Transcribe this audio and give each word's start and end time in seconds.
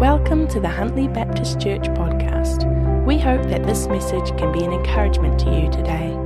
Welcome 0.00 0.48
to 0.48 0.58
the 0.58 0.68
Huntly 0.68 1.06
Baptist 1.08 1.60
Church 1.60 1.82
podcast. 1.88 2.64
We 3.04 3.18
hope 3.18 3.42
that 3.50 3.66
this 3.66 3.86
message 3.86 4.34
can 4.38 4.50
be 4.50 4.64
an 4.64 4.72
encouragement 4.72 5.38
to 5.40 5.54
you 5.54 5.70
today. 5.70 6.16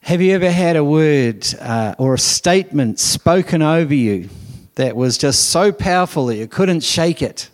Have 0.02 0.22
you 0.22 0.34
ever 0.34 0.50
had 0.50 0.76
a 0.76 0.84
word 0.84 1.44
uh, 1.60 1.96
or 1.98 2.14
a 2.14 2.18
statement 2.18 3.00
spoken 3.00 3.60
over 3.60 3.94
you 3.94 4.28
that 4.76 4.94
was 4.94 5.18
just 5.18 5.48
so 5.48 5.72
powerful 5.72 6.26
that 6.26 6.36
you 6.36 6.46
couldn't 6.46 6.84
shake 6.84 7.22
it? 7.22 7.50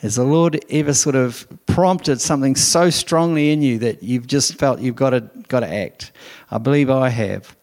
Has 0.00 0.14
the 0.14 0.24
Lord 0.24 0.64
ever 0.70 0.94
sort 0.94 1.14
of 1.14 1.46
prompted 1.66 2.22
something 2.22 2.56
so 2.56 2.88
strongly 2.88 3.50
in 3.50 3.60
you 3.60 3.78
that 3.80 4.02
you've 4.02 4.26
just 4.26 4.54
felt 4.54 4.80
you've 4.80 4.96
got 4.96 5.10
to, 5.10 5.20
got 5.48 5.60
to 5.60 5.68
act? 5.68 6.12
I 6.50 6.56
believe 6.56 6.88
I 6.88 7.10
have. 7.10 7.54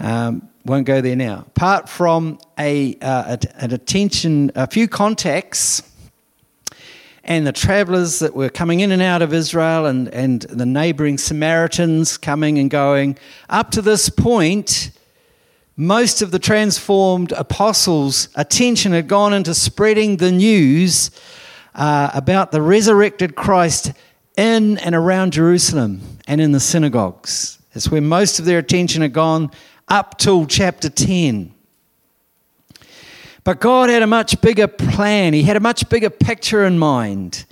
Um, 0.00 0.48
won't 0.64 0.86
go 0.86 1.00
there 1.00 1.14
now. 1.14 1.44
Apart 1.46 1.88
from 1.88 2.40
a, 2.58 2.96
uh, 3.00 3.36
an 3.54 3.72
attention, 3.72 4.50
a 4.56 4.66
few 4.66 4.88
contacts, 4.88 5.84
and 7.22 7.46
the 7.46 7.52
travelers 7.52 8.18
that 8.18 8.34
were 8.34 8.50
coming 8.50 8.80
in 8.80 8.90
and 8.90 9.00
out 9.00 9.22
of 9.22 9.32
Israel, 9.32 9.86
and, 9.86 10.08
and 10.08 10.42
the 10.42 10.66
neighboring 10.66 11.16
Samaritans 11.16 12.18
coming 12.18 12.58
and 12.58 12.70
going, 12.70 13.16
up 13.48 13.70
to 13.70 13.82
this 13.82 14.08
point, 14.08 14.90
most 15.76 16.22
of 16.22 16.32
the 16.32 16.40
transformed 16.40 17.30
apostles' 17.30 18.30
attention 18.34 18.90
had 18.90 19.06
gone 19.06 19.32
into 19.32 19.54
spreading 19.54 20.16
the 20.16 20.32
news 20.32 21.12
uh, 21.74 22.10
about 22.14 22.52
the 22.52 22.62
resurrected 22.62 23.34
Christ 23.34 23.92
in 24.36 24.78
and 24.78 24.94
around 24.94 25.32
Jerusalem 25.32 26.00
and 26.26 26.40
in 26.40 26.52
the 26.52 26.60
synagogues. 26.60 27.58
It's 27.74 27.90
where 27.90 28.00
most 28.00 28.38
of 28.38 28.44
their 28.44 28.58
attention 28.58 29.02
had 29.02 29.12
gone 29.12 29.50
up 29.88 30.18
till 30.18 30.46
chapter 30.46 30.88
10. 30.88 31.54
But 33.44 33.60
God 33.60 33.90
had 33.90 34.02
a 34.02 34.06
much 34.06 34.40
bigger 34.40 34.68
plan. 34.68 35.32
He 35.32 35.42
had 35.42 35.56
a 35.56 35.60
much 35.60 35.88
bigger 35.88 36.10
picture 36.10 36.64
in 36.64 36.78
mind 36.78 37.44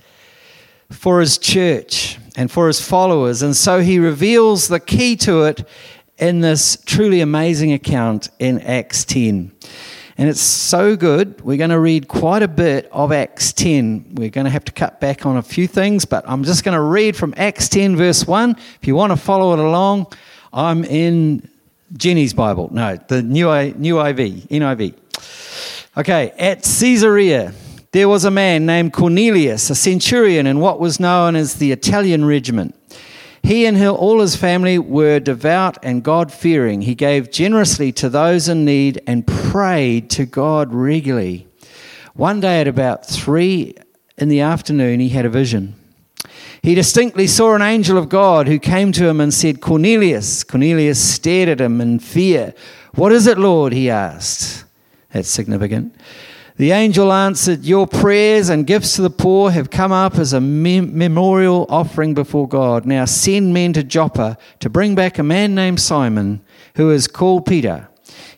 for 0.89 1.19
His 1.19 1.37
church 1.37 2.17
and 2.35 2.49
for 2.49 2.67
His 2.67 2.79
followers. 2.79 3.41
And 3.41 3.55
so 3.55 3.79
He 3.79 3.99
reveals 3.99 4.67
the 4.67 4.79
key 4.79 5.15
to 5.17 5.43
it 5.43 5.67
in 6.17 6.41
this 6.41 6.77
truly 6.85 7.19
amazing 7.19 7.73
account 7.73 8.29
in 8.39 8.61
Acts 8.61 9.03
10. 9.05 9.51
And 10.21 10.29
it's 10.29 10.39
so 10.39 10.95
good. 10.95 11.41
We're 11.41 11.57
going 11.57 11.71
to 11.71 11.79
read 11.79 12.07
quite 12.07 12.43
a 12.43 12.47
bit 12.47 12.87
of 12.91 13.11
Acts 13.11 13.51
10. 13.53 14.17
We're 14.17 14.29
going 14.29 14.45
to 14.45 14.51
have 14.51 14.63
to 14.65 14.71
cut 14.71 15.01
back 15.01 15.25
on 15.25 15.37
a 15.37 15.41
few 15.41 15.65
things, 15.65 16.05
but 16.05 16.23
I'm 16.27 16.43
just 16.43 16.63
going 16.63 16.75
to 16.75 16.81
read 16.81 17.15
from 17.15 17.33
Acts 17.37 17.67
10, 17.69 17.95
verse 17.95 18.27
1. 18.27 18.51
If 18.51 18.85
you 18.85 18.93
want 18.93 19.13
to 19.13 19.17
follow 19.17 19.51
it 19.53 19.57
along, 19.57 20.13
I'm 20.53 20.83
in 20.83 21.49
Jenny's 21.97 22.35
Bible. 22.35 22.69
No, 22.71 22.97
the 22.97 23.23
new, 23.23 23.47
new 23.73 23.99
IV, 23.99 24.15
NIV. 24.15 24.93
Okay, 25.97 26.29
at 26.37 26.61
Caesarea, 26.61 27.55
there 27.91 28.07
was 28.07 28.23
a 28.23 28.29
man 28.29 28.67
named 28.67 28.93
Cornelius, 28.93 29.71
a 29.71 29.75
centurion 29.75 30.45
in 30.45 30.59
what 30.59 30.79
was 30.79 30.99
known 30.99 31.35
as 31.35 31.55
the 31.55 31.71
Italian 31.71 32.25
regiment. 32.25 32.75
He 33.43 33.65
and 33.65 33.81
all 33.83 34.21
his 34.21 34.35
family 34.35 34.77
were 34.77 35.19
devout 35.19 35.77
and 35.83 36.03
God 36.03 36.31
fearing. 36.31 36.81
He 36.81 36.95
gave 36.95 37.31
generously 37.31 37.91
to 37.93 38.09
those 38.09 38.47
in 38.47 38.65
need 38.65 39.01
and 39.07 39.25
prayed 39.25 40.09
to 40.11 40.25
God 40.25 40.73
regularly. 40.73 41.47
One 42.13 42.39
day 42.39 42.61
at 42.61 42.67
about 42.67 43.05
three 43.05 43.75
in 44.17 44.29
the 44.29 44.41
afternoon, 44.41 44.99
he 44.99 45.09
had 45.09 45.25
a 45.25 45.29
vision. 45.29 45.75
He 46.61 46.75
distinctly 46.75 47.25
saw 47.25 47.55
an 47.55 47.63
angel 47.63 47.97
of 47.97 48.09
God 48.09 48.47
who 48.47 48.59
came 48.59 48.91
to 48.91 49.07
him 49.07 49.19
and 49.19 49.33
said, 49.33 49.61
Cornelius. 49.61 50.43
Cornelius 50.43 50.99
stared 50.99 51.49
at 51.49 51.61
him 51.61 51.81
in 51.81 51.97
fear. 51.97 52.53
What 52.93 53.11
is 53.11 53.25
it, 53.25 53.39
Lord? 53.39 53.73
he 53.73 53.89
asked. 53.89 54.65
That's 55.11 55.29
significant. 55.29 55.95
The 56.61 56.73
angel 56.73 57.11
answered, 57.11 57.65
Your 57.65 57.87
prayers 57.87 58.49
and 58.49 58.67
gifts 58.67 58.95
to 58.95 59.01
the 59.01 59.09
poor 59.09 59.49
have 59.49 59.71
come 59.71 59.91
up 59.91 60.19
as 60.19 60.31
a 60.31 60.39
mem- 60.39 60.95
memorial 60.95 61.65
offering 61.69 62.13
before 62.13 62.47
God. 62.47 62.85
Now 62.85 63.05
send 63.05 63.51
men 63.51 63.73
to 63.73 63.81
Joppa 63.81 64.37
to 64.59 64.69
bring 64.69 64.93
back 64.93 65.17
a 65.17 65.23
man 65.23 65.55
named 65.55 65.79
Simon, 65.79 66.39
who 66.75 66.91
is 66.91 67.07
called 67.07 67.47
Peter. 67.47 67.89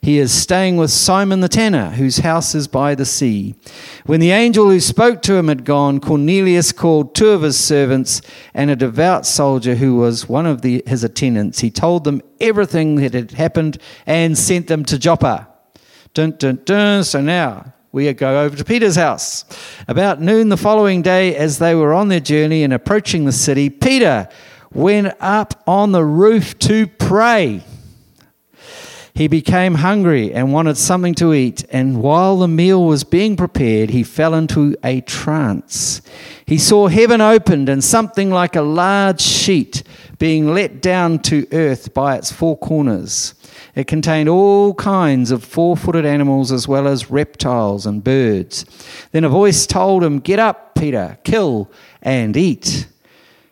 He 0.02 0.20
is 0.20 0.32
staying 0.32 0.78
with 0.78 0.90
Simon 0.90 1.42
the 1.42 1.50
tanner, 1.50 1.90
whose 1.90 2.20
house 2.20 2.56
is 2.56 2.70
by 2.70 2.96
the 2.96 3.04
sea. 3.04 3.56
When 4.06 4.22
the 4.22 4.32
angel 4.32 4.70
who 4.70 4.80
spoke 4.80 5.22
to 5.24 5.36
him 5.36 5.50
had 5.50 5.66
gone, 5.66 6.00
Cornelius 6.00 6.72
called 6.72 7.14
two 7.14 7.32
of 7.32 7.42
his 7.42 7.60
servants 7.60 8.22
and 8.54 8.72
a 8.72 8.78
devout 8.78 9.26
soldier 9.26 9.76
who 9.76 9.98
was 9.98 10.30
one 10.30 10.46
of 10.46 10.62
the, 10.62 10.82
his 10.88 11.04
attendants. 11.04 11.60
He 11.60 11.70
told 11.70 12.06
them 12.06 12.22
everything 12.40 12.96
that 12.96 13.14
had 13.14 13.32
happened 13.32 13.80
and 14.06 14.38
sent 14.38 14.68
them 14.68 14.86
to 14.86 14.98
Joppa. 14.98 15.50
Dun, 16.14 16.38
dun, 16.38 16.62
dun. 16.64 17.04
So 17.04 17.20
now, 17.20 17.73
we 17.94 18.12
go 18.12 18.44
over 18.44 18.58
to 18.58 18.66
Peter's 18.66 18.96
house. 18.96 19.46
About 19.88 20.20
noon 20.20 20.50
the 20.50 20.58
following 20.58 21.04
day, 21.04 21.36
as 21.36 21.60
they 21.60 21.76
were 21.76 21.94
on 21.94 22.08
their 22.08 22.20
journey 22.20 22.64
and 22.64 22.74
approaching 22.74 23.26
the 23.26 23.32
city, 23.32 23.70
Peter 23.70 24.28
went 24.74 25.14
up 25.20 25.62
on 25.68 25.92
the 25.92 26.04
roof 26.04 26.58
to 26.58 26.88
pray. 26.88 27.64
He 29.14 29.28
became 29.28 29.76
hungry 29.76 30.34
and 30.34 30.52
wanted 30.52 30.76
something 30.76 31.14
to 31.16 31.36
eat, 31.36 31.66
and 31.70 32.02
while 32.02 32.40
the 32.40 32.48
meal 32.48 32.84
was 32.84 33.04
being 33.04 33.36
prepared, 33.36 33.92
he 33.92 34.02
fell 34.02 34.34
into 34.34 34.76
a 34.84 35.02
trance. 35.02 36.02
He 36.48 36.58
saw 36.58 36.88
heaven 36.88 37.22
opened 37.22 37.70
and 37.70 37.84
something 37.84 38.32
like 38.32 38.56
a 38.56 38.64
large 38.64 39.22
sheet 39.22 39.84
being 40.24 40.54
let 40.54 40.82
down 40.82 41.20
to 41.20 41.46
earth 41.52 41.94
by 41.94 42.16
its 42.16 42.32
four 42.32 42.58
corners. 42.60 43.34
It 43.76 43.88
contained 43.88 44.30
all 44.30 44.74
kinds 44.74 45.32
of 45.32 45.44
four 45.44 45.76
footed 45.76 46.06
animals 46.06 46.50
as 46.50 46.66
well 46.66 46.88
as 46.88 47.12
reptiles 47.12 47.86
and 47.86 48.02
birds. 48.02 48.66
Then 49.12 49.26
a 49.26 49.30
voice 49.30 49.68
told 49.68 50.02
him, 50.02 50.22
Get 50.22 50.40
up, 50.40 50.76
Peter, 50.76 51.18
kill 51.26 51.70
and 52.02 52.38
eat. 52.38 52.88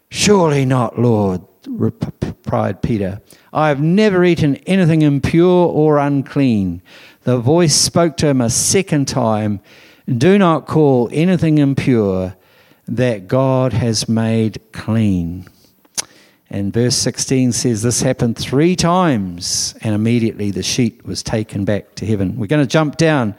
Surely 0.10 0.64
not, 0.64 0.98
Lord, 0.98 1.42
replied 1.68 2.82
Peter. 2.82 3.20
I 3.52 3.68
have 3.68 3.82
never 3.82 4.24
eaten 4.24 4.56
anything 4.66 5.02
impure 5.02 5.68
or 5.68 5.98
unclean. 5.98 6.82
The 7.24 7.38
voice 7.38 7.76
spoke 7.76 8.16
to 8.16 8.28
him 8.28 8.40
a 8.40 8.50
second 8.50 9.10
time 9.10 9.60
Do 10.08 10.38
not 10.38 10.68
call 10.68 11.10
anything 11.12 11.58
impure 11.58 12.38
that 12.88 13.28
God 13.28 13.74
has 13.74 14.08
made 14.08 14.62
clean. 14.72 15.50
And 16.54 16.74
verse 16.74 16.98
16 16.98 17.54
says 17.54 17.82
this 17.82 18.02
happened 18.02 18.38
three 18.38 18.76
times, 18.76 19.74
and 19.82 19.96
immediately 19.96 20.52
the 20.52 20.62
sheet 20.62 21.06
was 21.06 21.24
taken 21.24 21.64
back 21.64 21.96
to 21.96 22.06
heaven. 22.06 22.36
We're 22.36 22.48
going 22.48 22.62
to 22.62 22.68
jump 22.68 22.98
down 22.98 23.36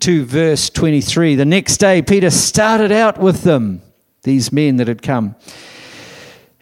to 0.00 0.26
verse 0.26 0.68
23. 0.68 1.36
The 1.36 1.46
next 1.46 1.78
day, 1.78 2.02
Peter 2.02 2.28
started 2.28 2.92
out 2.92 3.18
with 3.18 3.44
them, 3.44 3.80
these 4.24 4.52
men 4.52 4.76
that 4.76 4.88
had 4.88 5.00
come. 5.00 5.36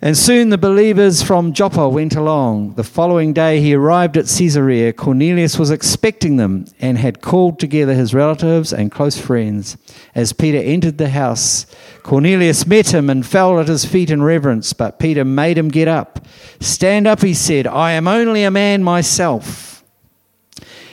And 0.01 0.17
soon 0.17 0.51
the 0.51 0.59
believers 0.59 1.23
from 1.23 1.53
Joppa 1.53 1.89
went 1.89 2.15
along. 2.15 2.75
The 2.75 2.85
following 2.85 3.33
day 3.33 3.61
he 3.61 3.75
arrived 3.75 4.17
at 4.17 4.29
Caesarea. 4.29 4.93
Cornelius 4.93 5.59
was 5.59 5.73
expecting 5.73 6.37
them 6.37 6.67
and 6.79 6.99
had 6.99 7.21
called 7.21 7.59
together 7.59 7.95
his 7.95 8.15
relatives 8.15 8.73
and 8.73 8.93
close 8.93 9.21
friends. 9.21 9.77
As 10.15 10.33
Peter 10.33 10.59
entered 10.59 10.99
the 10.99 11.09
house, 11.09 11.67
Cornelius 12.05 12.65
met 12.65 12.95
him 12.95 13.11
and 13.11 13.27
fell 13.27 13.59
at 13.59 13.67
his 13.67 13.85
feet 13.85 14.09
in 14.09 14.23
reverence, 14.23 14.73
but 14.73 15.01
Peter 15.01 15.25
made 15.25 15.59
him 15.59 15.69
get 15.69 15.89
up. 15.89 16.25
Stand 16.61 17.09
up, 17.09 17.23
he 17.23 17.35
said. 17.35 17.67
I 17.67 17.91
am 17.93 18.07
only 18.07 18.45
a 18.45 18.53
man 18.53 18.85
myself. 18.85 19.83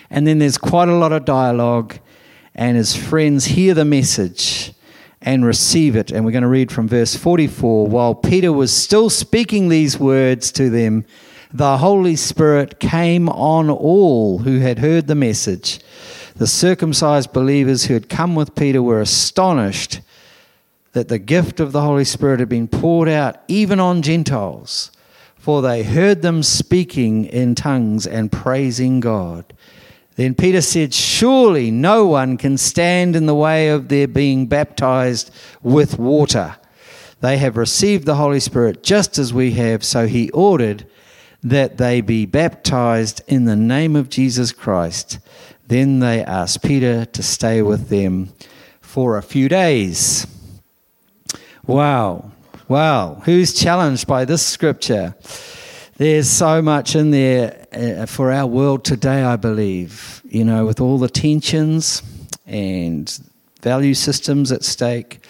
And 0.10 0.25
then 0.25 0.40
there's 0.40 0.57
quite 0.57 0.90
a 0.90 0.96
lot 0.96 1.12
of 1.12 1.25
dialogue, 1.25 2.00
and 2.56 2.75
his 2.75 2.96
friends 2.96 3.46
hear 3.46 3.75
the 3.75 3.86
message 3.86 4.74
and 5.25 5.44
receive 5.44 5.95
it. 5.95 6.12
And 6.12 6.24
we're 6.24 6.31
going 6.31 6.44
to 6.44 6.48
read 6.48 6.72
from 6.72 6.88
verse 6.88 7.16
44. 7.16 7.88
While 7.88 8.16
Peter 8.16 8.54
was 8.54 8.72
still 8.72 9.10
speaking 9.10 9.68
these 9.68 10.00
words 10.00 10.51
to 10.54 10.69
them, 10.69 11.04
the 11.51 11.77
Holy 11.77 12.16
Spirit 12.16 12.80
came 12.80 13.27
on 13.30 13.69
all 13.69 14.39
who 14.39 14.60
had 14.60 14.80
heard 14.80 15.07
the 15.07 15.16
message. 15.16 15.80
The 16.36 16.48
circumcised 16.48 17.33
believers 17.33 17.86
who 17.86 17.94
had 17.95 18.10
come 18.10 18.36
with 18.36 18.56
Peter 18.56 18.83
were 18.83 19.01
astonished 19.01 20.01
that 20.92 21.07
the 21.07 21.19
gift 21.19 21.60
of 21.60 21.71
the 21.71 21.81
Holy 21.81 22.06
Spirit 22.06 22.39
had 22.39 22.50
been 22.50 22.68
poured 22.68 23.10
out 23.10 23.38
even 23.48 23.80
on 23.80 24.01
Gentiles, 24.01 24.92
for 25.38 25.62
they 25.62 25.83
heard 25.83 26.21
them 26.21 26.44
speaking 26.44 27.25
in 27.25 27.56
tongues 27.56 28.06
and 28.06 28.31
praising 28.31 29.00
God. 29.00 29.54
Then 30.15 30.33
Peter 30.33 30.62
said, 30.62 30.94
Surely 30.94 31.71
no 31.71 32.06
one 32.06 32.38
can 32.38 32.57
stand 32.57 33.15
in 33.15 33.25
the 33.25 33.35
way 33.35 33.69
of 33.69 33.89
their 33.89 34.07
being 34.07 34.47
baptized 34.47 35.29
with 35.62 36.00
water. 36.00 36.56
They 37.19 37.38
have 37.38 37.57
received 37.57 38.06
the 38.06 38.15
Holy 38.15 38.39
Spirit 38.39 38.83
just 38.83 39.17
as 39.17 39.33
we 39.33 39.51
have, 39.51 39.83
so 39.83 40.07
he 40.07 40.29
ordered 40.31 40.85
that 41.44 41.77
they 41.77 42.01
be 42.01 42.25
baptized 42.25 43.21
in 43.27 43.45
the 43.45 43.56
name 43.56 43.95
of 43.95 44.09
Jesus 44.09 44.51
Christ. 44.51 45.19
Then 45.67 46.00
they 46.00 46.23
asked 46.23 46.63
Peter 46.63 47.06
to 47.06 47.23
stay 47.23 47.61
with 47.61 47.89
them 47.89 48.33
for 48.81 49.18
a 49.18 49.23
few 49.23 49.50
days. 49.50 50.27
Wow, 51.65 52.31
wow. 52.68 53.21
Who's 53.25 53.53
challenged 53.53 54.07
by 54.07 54.25
this 54.25 54.45
scripture? 54.45 55.15
There's 55.97 56.30
so 56.30 56.62
much 56.62 56.94
in 56.94 57.12
there 57.12 57.68
uh, 57.71 58.06
for 58.06 58.30
our 58.30 58.45
world 58.45 58.83
today, 58.83 59.24
I 59.24 59.38
believe. 59.38 60.21
You 60.25 60.44
know, 60.44 60.65
with 60.65 60.81
all 60.81 60.97
the 60.97 61.07
tensions 61.07 62.03
and 62.45 63.18
value 63.62 63.94
systems 63.94 64.51
at 64.51 64.65
stake. 64.65 65.25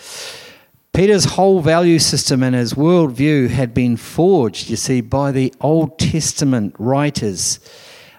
Peter's 0.92 1.26
whole 1.26 1.60
value 1.60 2.00
system 2.00 2.42
and 2.42 2.56
his 2.56 2.74
worldview 2.74 3.50
had 3.50 3.76
been 3.76 3.96
forged, 3.96 4.72
you 4.72 4.76
see, 4.76 5.02
by 5.02 5.32
the 5.32 5.54
Old 5.62 6.00
Testament 6.00 6.76
writers, 6.80 7.60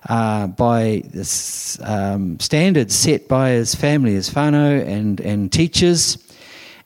uh, 0.09 0.47
by 0.47 1.03
the 1.07 1.81
um, 1.83 2.39
standards 2.39 2.95
set 2.95 3.27
by 3.27 3.51
his 3.51 3.75
family, 3.75 4.13
his 4.13 4.31
whānau 4.31 4.87
and, 4.87 5.21
and 5.21 5.51
teachers, 5.51 6.17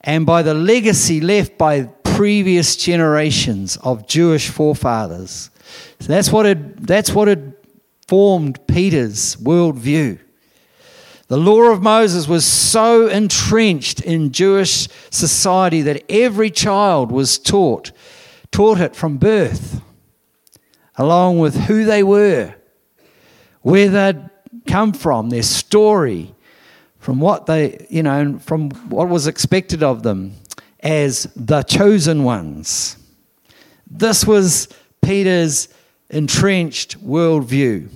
and 0.01 0.25
by 0.25 0.41
the 0.41 0.55
legacy 0.55 1.21
left 1.21 1.59
by 1.59 1.83
previous 2.21 2.77
generations 2.77 3.79
of 3.79 4.07
Jewish 4.07 4.51
forefathers. 4.51 5.49
So 6.01 6.09
that's 6.09 6.31
what 6.31 6.45
had, 6.45 6.77
that's 6.77 7.13
what 7.13 7.29
had 7.29 7.55
formed 8.07 8.59
Peter's 8.67 9.37
worldview. 9.37 10.19
The 11.29 11.39
law 11.39 11.73
of 11.73 11.81
Moses 11.81 12.29
was 12.29 12.45
so 12.45 13.09
entrenched 13.09 14.03
in 14.03 14.33
Jewish 14.33 14.87
society 15.09 15.81
that 15.81 16.05
every 16.11 16.51
child 16.51 17.11
was 17.11 17.39
taught, 17.39 17.91
taught 18.51 18.81
it 18.81 18.95
from 18.95 19.17
birth, 19.17 19.81
along 20.97 21.39
with 21.39 21.57
who 21.69 21.87
they 21.87 22.03
were, 22.03 22.55
where 23.63 23.89
they'd 23.89 24.29
come 24.67 24.93
from, 24.93 25.31
their 25.31 25.43
story, 25.43 26.35
from 26.99 27.19
what 27.19 27.47
they, 27.47 27.87
you 27.89 28.03
know, 28.03 28.39
from 28.41 28.73
what 28.91 29.09
was 29.09 29.27
expected 29.27 29.83
of 29.83 30.03
them 30.03 30.35
as 30.82 31.25
the 31.37 31.62
chosen 31.62 32.25
ones. 32.25 32.97
This 33.91 34.27
was 34.27 34.69
Peter's 35.03 35.69
entrenched 36.09 37.05
worldview. 37.05 37.88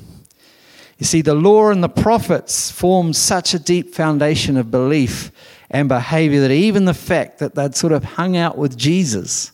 You 0.98 1.06
see, 1.06 1.22
the 1.22 1.34
law 1.34 1.70
and 1.70 1.82
the 1.82 1.88
prophets 1.88 2.70
formed 2.70 3.16
such 3.16 3.52
a 3.54 3.58
deep 3.58 3.94
foundation 3.94 4.56
of 4.56 4.70
belief 4.70 5.32
and 5.70 5.88
behavior 5.88 6.40
that 6.40 6.52
even 6.52 6.84
the 6.84 6.94
fact 6.94 7.38
that 7.38 7.54
they'd 7.54 7.75
sort 7.75 7.92
of 7.92 8.04
hung 8.04 8.36
out 8.36 8.56
with 8.56 8.76
Jesus 8.76 9.50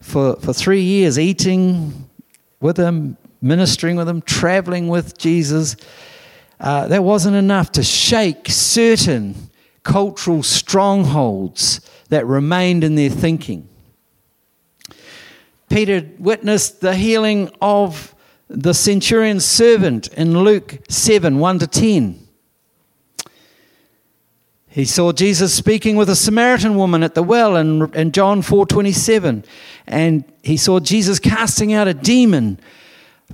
for, 0.00 0.36
for 0.36 0.52
three 0.52 0.82
years, 0.82 1.18
eating 1.18 2.08
with 2.60 2.76
him, 2.76 3.16
ministering 3.40 3.96
with 3.96 4.08
him, 4.08 4.22
traveling 4.22 4.88
with 4.88 5.16
Jesus, 5.16 5.76
uh, 6.58 6.88
that 6.88 7.04
wasn't 7.04 7.36
enough 7.36 7.70
to 7.72 7.82
shake 7.82 8.48
certain 8.48 9.34
cultural 9.82 10.42
strongholds 10.42 11.80
that 12.08 12.26
remained 12.26 12.84
in 12.84 12.94
their 12.94 13.10
thinking. 13.10 13.68
Peter 15.68 16.08
witnessed 16.18 16.80
the 16.80 16.94
healing 16.94 17.50
of 17.60 18.14
the 18.48 18.72
centurion's 18.72 19.44
servant 19.44 20.08
in 20.08 20.38
Luke 20.38 20.78
7 20.88 21.38
1 21.38 21.58
to 21.58 21.66
10. 21.66 22.26
He 24.68 24.84
saw 24.84 25.10
Jesus 25.10 25.54
speaking 25.54 25.96
with 25.96 26.10
a 26.10 26.14
Samaritan 26.14 26.76
woman 26.76 27.02
at 27.02 27.14
the 27.14 27.22
well 27.22 27.56
in, 27.56 27.90
in 27.94 28.12
John 28.12 28.42
4:27 28.42 29.42
and 29.86 30.22
he 30.42 30.58
saw 30.58 30.80
Jesus 30.80 31.18
casting 31.18 31.72
out 31.72 31.88
a 31.88 31.94
demon 31.94 32.60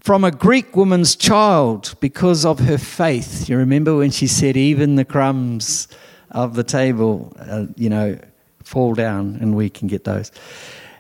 from 0.01 0.23
a 0.23 0.31
Greek 0.31 0.77
woman's 0.77 1.17
child 1.17 1.97
because 1.99 2.45
of 2.47 2.61
her 2.61 2.79
faith. 2.79 3.49
You 3.49 3.59
remember 3.59 3.97
when 3.97 4.13
she 4.13 4.29
said 4.29 4.57
even 4.57 4.95
the 4.95 5.05
crumbs 5.05 5.89
of 6.31 6.55
the 6.55 6.63
table 6.63 7.37
uh, 7.41 7.67
you 7.77 7.91
know 7.91 8.17
fall 8.65 8.95
down 8.95 9.39
and 9.41 9.57
we 9.57 9.71
can 9.71 9.89
get 9.89 10.05
those. 10.05 10.33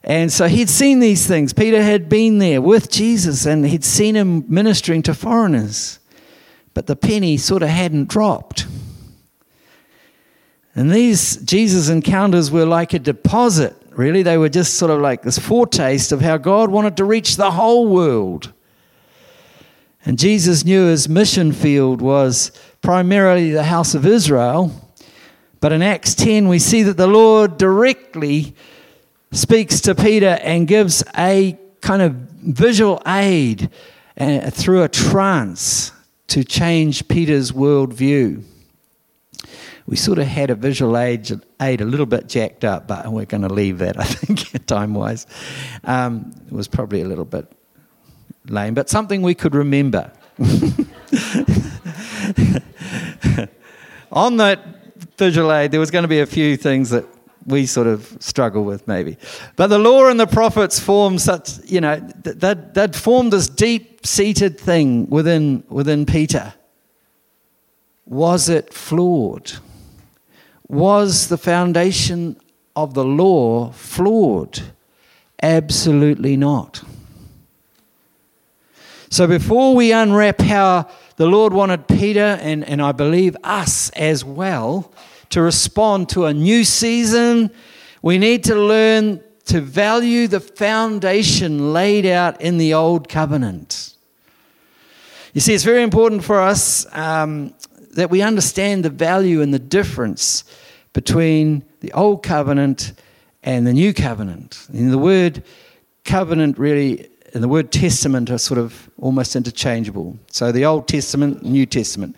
And 0.04 0.32
so 0.32 0.48
he'd 0.48 0.68
seen 0.68 0.98
these 0.98 1.26
things. 1.26 1.52
Peter 1.52 1.82
had 1.82 2.08
been 2.08 2.38
there 2.38 2.60
with 2.60 2.90
Jesus 2.90 3.46
and 3.46 3.64
he'd 3.64 3.84
seen 3.84 4.16
him 4.16 4.44
ministering 4.48 5.02
to 5.02 5.14
foreigners. 5.14 6.00
But 6.74 6.86
the 6.86 6.96
penny 6.96 7.36
sort 7.36 7.62
of 7.62 7.68
hadn't 7.68 8.08
dropped. 8.08 8.66
And 10.74 10.90
these 10.90 11.36
Jesus 11.36 11.88
encounters 11.88 12.50
were 12.50 12.64
like 12.64 12.94
a 12.94 12.98
deposit, 12.98 13.76
really. 13.90 14.22
They 14.22 14.38
were 14.38 14.48
just 14.48 14.74
sort 14.74 14.90
of 14.90 15.00
like 15.00 15.22
this 15.22 15.38
foretaste 15.38 16.12
of 16.12 16.22
how 16.22 16.38
God 16.38 16.70
wanted 16.70 16.96
to 16.96 17.04
reach 17.04 17.36
the 17.36 17.50
whole 17.50 17.86
world. 17.86 18.52
And 20.04 20.18
Jesus 20.18 20.64
knew 20.64 20.86
his 20.86 21.08
mission 21.08 21.52
field 21.52 22.00
was 22.00 22.50
primarily 22.80 23.52
the 23.52 23.64
house 23.64 23.94
of 23.94 24.06
Israel. 24.06 24.81
But 25.62 25.70
in 25.70 25.80
Acts 25.80 26.14
10, 26.16 26.48
we 26.48 26.58
see 26.58 26.82
that 26.82 26.96
the 26.96 27.06
Lord 27.06 27.56
directly 27.56 28.56
speaks 29.30 29.80
to 29.82 29.94
Peter 29.94 30.36
and 30.42 30.66
gives 30.66 31.04
a 31.16 31.56
kind 31.80 32.02
of 32.02 32.14
visual 32.14 33.00
aid 33.06 33.70
uh, 34.18 34.50
through 34.50 34.82
a 34.82 34.88
trance 34.88 35.92
to 36.26 36.42
change 36.42 37.06
Peter's 37.06 37.52
worldview. 37.52 38.42
We 39.86 39.94
sort 39.94 40.18
of 40.18 40.26
had 40.26 40.50
a 40.50 40.56
visual 40.56 40.98
aid, 40.98 41.30
aid 41.60 41.80
a 41.80 41.84
little 41.84 42.06
bit 42.06 42.28
jacked 42.28 42.64
up, 42.64 42.88
but 42.88 43.06
we're 43.06 43.24
going 43.24 43.42
to 43.42 43.54
leave 43.54 43.78
that, 43.78 44.00
I 44.00 44.04
think, 44.08 44.66
time 44.66 44.94
wise. 44.94 45.28
Um, 45.84 46.32
it 46.44 46.52
was 46.52 46.66
probably 46.66 47.02
a 47.02 47.06
little 47.06 47.24
bit 47.24 47.46
lame, 48.48 48.74
but 48.74 48.90
something 48.90 49.22
we 49.22 49.36
could 49.36 49.54
remember. 49.54 50.10
On 54.10 54.38
that 54.38 54.81
visual 55.16 55.52
aid, 55.52 55.70
there 55.70 55.80
was 55.80 55.90
going 55.90 56.02
to 56.02 56.08
be 56.08 56.20
a 56.20 56.26
few 56.26 56.56
things 56.56 56.90
that 56.90 57.04
we 57.46 57.66
sort 57.66 57.86
of 57.86 58.16
struggle 58.20 58.64
with 58.64 58.86
maybe. 58.86 59.16
But 59.56 59.68
the 59.68 59.78
law 59.78 60.06
and 60.08 60.18
the 60.18 60.26
prophets 60.26 60.78
formed 60.78 61.20
such, 61.20 61.58
you 61.64 61.80
know, 61.80 61.96
that 62.22 62.74
that 62.74 62.94
formed 62.94 63.32
this 63.32 63.48
deep-seated 63.48 64.58
thing 64.58 65.08
within 65.10 65.64
within 65.68 66.06
Peter. 66.06 66.54
Was 68.06 68.48
it 68.48 68.72
flawed? 68.72 69.52
Was 70.68 71.28
the 71.28 71.38
foundation 71.38 72.36
of 72.74 72.94
the 72.94 73.04
law 73.04 73.72
flawed? 73.72 74.60
Absolutely 75.42 76.36
not. 76.36 76.82
So 79.10 79.26
before 79.26 79.74
we 79.74 79.92
unwrap 79.92 80.40
how 80.40 80.88
the 81.16 81.26
Lord 81.26 81.52
wanted 81.52 81.88
Peter 81.88 82.38
and, 82.40 82.64
and 82.64 82.80
I 82.80 82.92
believe 82.92 83.36
us 83.44 83.90
as 83.90 84.24
well 84.24 84.92
to 85.30 85.42
respond 85.42 86.08
to 86.10 86.26
a 86.26 86.34
new 86.34 86.64
season, 86.64 87.50
we 88.02 88.18
need 88.18 88.44
to 88.44 88.54
learn 88.54 89.22
to 89.46 89.60
value 89.60 90.28
the 90.28 90.40
foundation 90.40 91.72
laid 91.72 92.06
out 92.06 92.40
in 92.40 92.58
the 92.58 92.74
old 92.74 93.08
covenant. 93.08 93.96
You 95.32 95.40
see, 95.40 95.54
it's 95.54 95.64
very 95.64 95.82
important 95.82 96.22
for 96.22 96.40
us 96.40 96.86
um, 96.94 97.54
that 97.92 98.10
we 98.10 98.22
understand 98.22 98.84
the 98.84 98.90
value 98.90 99.40
and 99.40 99.52
the 99.52 99.58
difference 99.58 100.44
between 100.92 101.64
the 101.80 101.92
old 101.92 102.22
covenant 102.22 102.92
and 103.42 103.66
the 103.66 103.72
new 103.72 103.94
covenant. 103.94 104.66
In 104.72 104.90
the 104.90 104.98
word 104.98 105.42
covenant 106.04 106.58
really 106.58 107.08
and 107.34 107.42
the 107.42 107.48
word 107.48 107.72
testament 107.72 108.30
are 108.30 108.38
sort 108.38 108.58
of 108.58 108.90
almost 108.98 109.36
interchangeable. 109.36 110.18
So 110.30 110.52
the 110.52 110.66
Old 110.66 110.86
Testament, 110.86 111.42
New 111.42 111.64
Testament. 111.66 112.16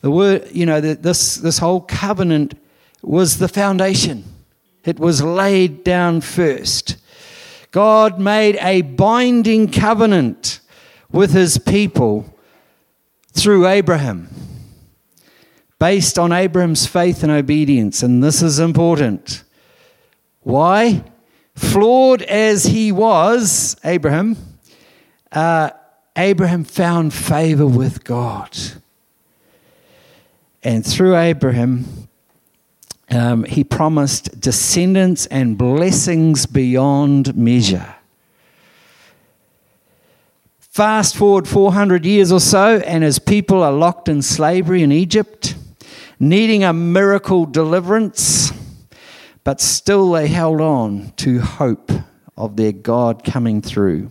The 0.00 0.10
word, 0.10 0.48
you 0.52 0.66
know, 0.66 0.80
the, 0.80 0.94
this, 0.94 1.36
this 1.36 1.58
whole 1.58 1.80
covenant 1.80 2.58
was 3.02 3.38
the 3.38 3.48
foundation, 3.48 4.24
it 4.84 4.98
was 4.98 5.22
laid 5.22 5.84
down 5.84 6.20
first. 6.20 6.96
God 7.70 8.18
made 8.18 8.56
a 8.56 8.82
binding 8.82 9.70
covenant 9.70 10.60
with 11.10 11.32
his 11.32 11.58
people 11.58 12.32
through 13.32 13.66
Abraham, 13.66 14.28
based 15.78 16.18
on 16.18 16.32
Abraham's 16.32 16.86
faith 16.86 17.22
and 17.22 17.30
obedience. 17.30 18.02
And 18.02 18.24
this 18.24 18.42
is 18.42 18.58
important. 18.58 19.44
Why? 20.40 21.04
Flawed 21.54 22.22
as 22.22 22.64
he 22.64 22.92
was, 22.92 23.76
Abraham, 23.84 24.36
uh, 25.32 25.70
Abraham 26.16 26.64
found 26.64 27.12
favor 27.12 27.66
with 27.66 28.04
God. 28.04 28.56
And 30.62 30.84
through 30.84 31.16
Abraham, 31.16 32.08
um, 33.10 33.44
he 33.44 33.62
promised 33.62 34.40
descendants 34.40 35.26
and 35.26 35.56
blessings 35.56 36.46
beyond 36.46 37.36
measure. 37.36 37.94
Fast 40.58 41.16
forward 41.16 41.48
400 41.48 42.04
years 42.04 42.32
or 42.32 42.40
so, 42.40 42.78
and 42.80 43.02
his 43.02 43.18
people 43.18 43.62
are 43.62 43.72
locked 43.72 44.08
in 44.08 44.20
slavery 44.22 44.82
in 44.82 44.92
Egypt, 44.92 45.54
needing 46.18 46.64
a 46.64 46.72
miracle 46.72 47.46
deliverance, 47.46 48.52
but 49.44 49.60
still 49.60 50.10
they 50.12 50.26
held 50.26 50.60
on 50.60 51.12
to 51.16 51.40
hope 51.40 51.90
of 52.36 52.56
their 52.56 52.72
God 52.72 53.24
coming 53.24 53.62
through. 53.62 54.10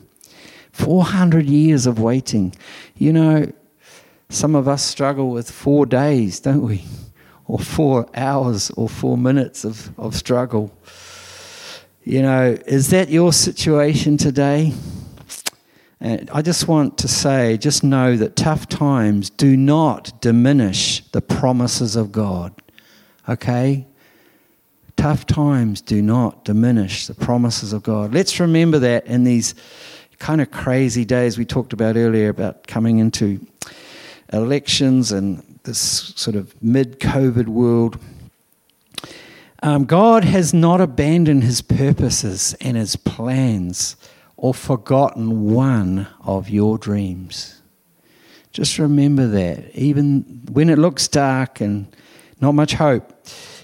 400 0.75 1.45
years 1.45 1.87
of 1.87 1.99
waiting. 1.99 2.53
You 2.97 3.13
know, 3.13 3.51
some 4.29 4.55
of 4.55 4.67
us 4.67 4.83
struggle 4.83 5.29
with 5.29 5.49
four 5.49 5.85
days, 5.85 6.41
don't 6.41 6.61
we? 6.61 6.83
Or 7.47 7.59
four 7.59 8.07
hours 8.13 8.71
or 8.71 8.89
four 8.89 9.17
minutes 9.17 9.63
of, 9.63 9.97
of 9.97 10.15
struggle. 10.15 10.77
You 12.03 12.21
know, 12.21 12.57
is 12.67 12.89
that 12.89 13.07
your 13.09 13.31
situation 13.31 14.17
today? 14.17 14.73
And 16.01 16.29
I 16.31 16.41
just 16.41 16.67
want 16.67 16.97
to 16.99 17.07
say, 17.07 17.55
just 17.55 17.81
know 17.81 18.17
that 18.17 18.35
tough 18.35 18.67
times 18.67 19.29
do 19.29 19.55
not 19.55 20.19
diminish 20.19 21.09
the 21.11 21.21
promises 21.21 21.95
of 21.95 22.11
God. 22.11 22.53
Okay? 23.29 23.87
Tough 24.97 25.25
times 25.25 25.79
do 25.79 26.01
not 26.01 26.43
diminish 26.43 27.07
the 27.07 27.15
promises 27.15 27.71
of 27.71 27.81
God. 27.81 28.13
Let's 28.13 28.41
remember 28.41 28.77
that 28.79 29.07
in 29.07 29.23
these 29.23 29.55
kind 30.19 30.41
of 30.41 30.51
crazy 30.51 31.05
days 31.05 31.37
we 31.37 31.45
talked 31.45 31.73
about 31.73 31.95
earlier 31.97 32.29
about 32.29 32.67
coming 32.67 32.99
into 32.99 33.45
elections 34.31 35.11
and 35.11 35.59
this 35.63 35.79
sort 36.15 36.35
of 36.35 36.61
mid 36.61 36.99
COVID 36.99 37.47
world. 37.47 37.97
Um, 39.63 39.85
God 39.85 40.23
has 40.23 40.53
not 40.53 40.81
abandoned 40.81 41.43
his 41.43 41.61
purposes 41.61 42.55
and 42.61 42.77
his 42.77 42.95
plans 42.95 43.95
or 44.37 44.53
forgotten 44.53 45.51
one 45.51 46.07
of 46.23 46.49
your 46.49 46.77
dreams. 46.77 47.61
Just 48.51 48.77
remember 48.77 49.27
that. 49.27 49.75
Even 49.75 50.41
when 50.51 50.69
it 50.69 50.77
looks 50.77 51.07
dark 51.07 51.61
and 51.61 51.87
not 52.39 52.53
much 52.53 52.73
hope, 52.73 53.11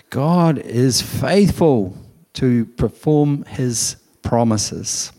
God 0.09 0.57
is 0.57 1.01
faithful 1.01 1.95
to 2.33 2.65
perform 2.65 3.43
his 3.43 3.95
promises. 4.21 5.11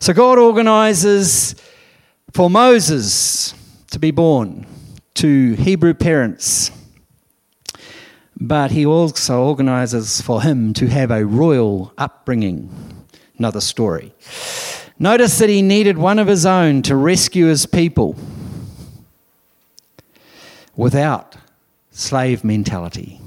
So 0.00 0.12
God 0.12 0.38
organizes 0.38 1.54
for 2.32 2.48
Moses 2.50 3.54
to 3.90 3.98
be 3.98 4.10
born 4.10 4.66
to 5.14 5.54
Hebrew 5.54 5.94
parents, 5.94 6.70
but 8.40 8.70
he 8.70 8.86
also 8.86 9.42
organizes 9.42 10.20
for 10.20 10.42
him 10.42 10.72
to 10.74 10.86
have 10.86 11.10
a 11.10 11.24
royal 11.24 11.92
upbringing. 11.98 12.70
Another 13.38 13.60
story. 13.60 14.12
Notice 14.98 15.38
that 15.38 15.48
he 15.48 15.62
needed 15.62 15.96
one 15.96 16.18
of 16.18 16.26
his 16.26 16.44
own 16.44 16.82
to 16.82 16.96
rescue 16.96 17.46
his 17.46 17.66
people 17.66 18.16
without 20.76 21.36
slave 21.90 22.44
mentality. 22.44 23.20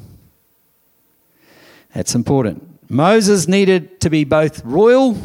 That's 1.93 2.15
important. 2.15 2.89
Moses 2.89 3.48
needed 3.48 4.00
to 4.01 4.10
be 4.10 4.24
both 4.24 4.63
royal 4.65 5.17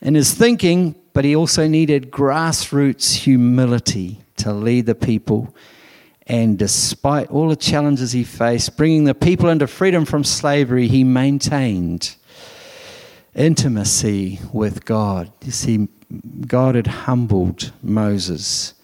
in 0.00 0.14
his 0.14 0.34
thinking, 0.34 0.94
but 1.12 1.24
he 1.24 1.34
also 1.34 1.66
needed 1.66 2.10
grassroots 2.10 3.14
humility 3.16 4.20
to 4.36 4.52
lead 4.52 4.86
the 4.86 4.94
people. 4.94 5.54
And 6.26 6.58
despite 6.58 7.28
all 7.30 7.48
the 7.48 7.56
challenges 7.56 8.12
he 8.12 8.24
faced, 8.24 8.76
bringing 8.76 9.04
the 9.04 9.14
people 9.14 9.48
into 9.48 9.66
freedom 9.66 10.04
from 10.04 10.22
slavery, 10.24 10.86
he 10.86 11.02
maintained 11.02 12.14
intimacy 13.34 14.40
with 14.52 14.84
God. 14.84 15.32
You 15.42 15.52
see, 15.52 15.88
God 16.46 16.74
had 16.74 16.86
humbled 16.86 17.72
Moses, 17.82 18.74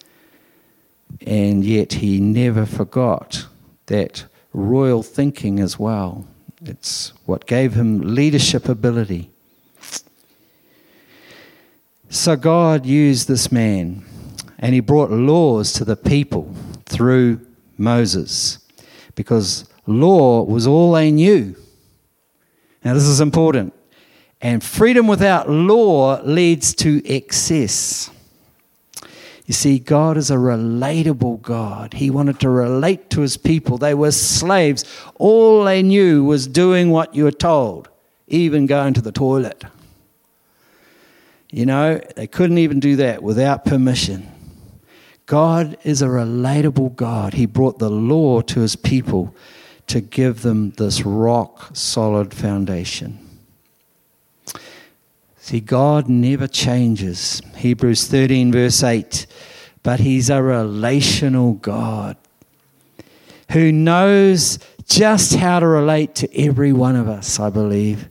and 1.25 1.65
yet 1.65 1.95
he 1.95 2.21
never 2.21 2.67
forgot 2.67 3.47
that 3.87 4.25
royal 4.53 5.03
thinking 5.03 5.61
as 5.61 5.79
well. 5.79 6.27
It's 6.65 7.13
what 7.27 7.47
gave 7.47 7.75
him 7.75 8.15
leadership 8.15 8.69
ability. 8.69 9.31
So 12.09 12.37
God 12.37 12.87
used 12.87 13.29
this 13.29 13.51
man 13.51 14.05
and 14.59 14.75
he 14.75 14.81
brought 14.81 15.11
laws 15.11 15.73
to 15.75 15.85
the 15.85 15.97
people 15.97 16.55
through 16.87 17.41
Moses 17.77 18.59
because 19.15 19.69
law 19.87 20.43
was 20.43 20.67
all 20.67 20.93
they 20.93 21.11
knew. 21.11 21.57
Now, 22.85 22.95
this 22.95 23.05
is 23.05 23.21
important. 23.21 23.75
And 24.41 24.63
freedom 24.63 25.09
without 25.09 25.51
law 25.51 26.21
leads 26.23 26.75
to 26.77 27.03
excess. 27.05 28.11
You 29.47 29.55
see, 29.55 29.79
God 29.79 30.17
is 30.17 30.31
a 30.31 30.37
relatable 30.37 31.43
God. 31.43 31.95
He 31.95 32.11
wanted 32.11 32.41
to 32.41 32.51
relate 32.51 33.11
to 33.11 33.21
his 33.21 33.37
people. 33.37 33.79
They 33.79 33.95
were 33.95 34.11
slaves. 34.11 34.85
All 35.17 35.65
they 35.65 35.83
knew 35.83 36.25
was 36.25 36.47
doing 36.47 36.91
what 36.91 37.15
you 37.15 37.25
were 37.25 37.33
told, 37.33 37.89
even 38.29 38.67
going 38.67 38.95
to 38.95 39.01
the 39.01 39.13
toilet. 39.13 39.65
You 41.51 41.67
know, 41.67 42.01
they 42.17 42.27
couldn't 42.27 42.59
even 42.59 42.81
do 42.81 42.97
that 42.97 43.23
without 43.23 43.65
permission. 43.65 44.31
God 45.27 45.77
is 45.83 46.03
a 46.03 46.07
relatable 46.07 46.97
God. 46.97 47.35
He 47.35 47.47
brought 47.47 47.79
the 47.79 47.91
law 47.91 48.41
to 48.43 48.61
his 48.61 48.77
people 48.77 49.35
to 49.89 50.01
give 50.01 50.43
them 50.43 50.71
this 50.73 51.03
rock 51.03 51.71
solid 51.75 52.35
foundation. 52.35 53.19
See, 55.39 55.61
God 55.61 56.09
never 56.09 56.49
changes. 56.49 57.41
Hebrews 57.57 58.09
13, 58.09 58.51
verse 58.51 58.83
8. 58.83 59.27
But 59.83 60.01
he's 60.01 60.29
a 60.31 60.43
relational 60.43 61.53
God 61.55 62.17
who 63.53 63.71
knows 63.71 64.59
just 64.87 65.37
how 65.37 65.61
to 65.61 65.67
relate 65.67 66.17
to 66.17 66.37
every 66.37 66.73
one 66.73 66.97
of 66.97 67.09
us, 67.09 67.39
I 67.39 67.51
believe. 67.51 68.09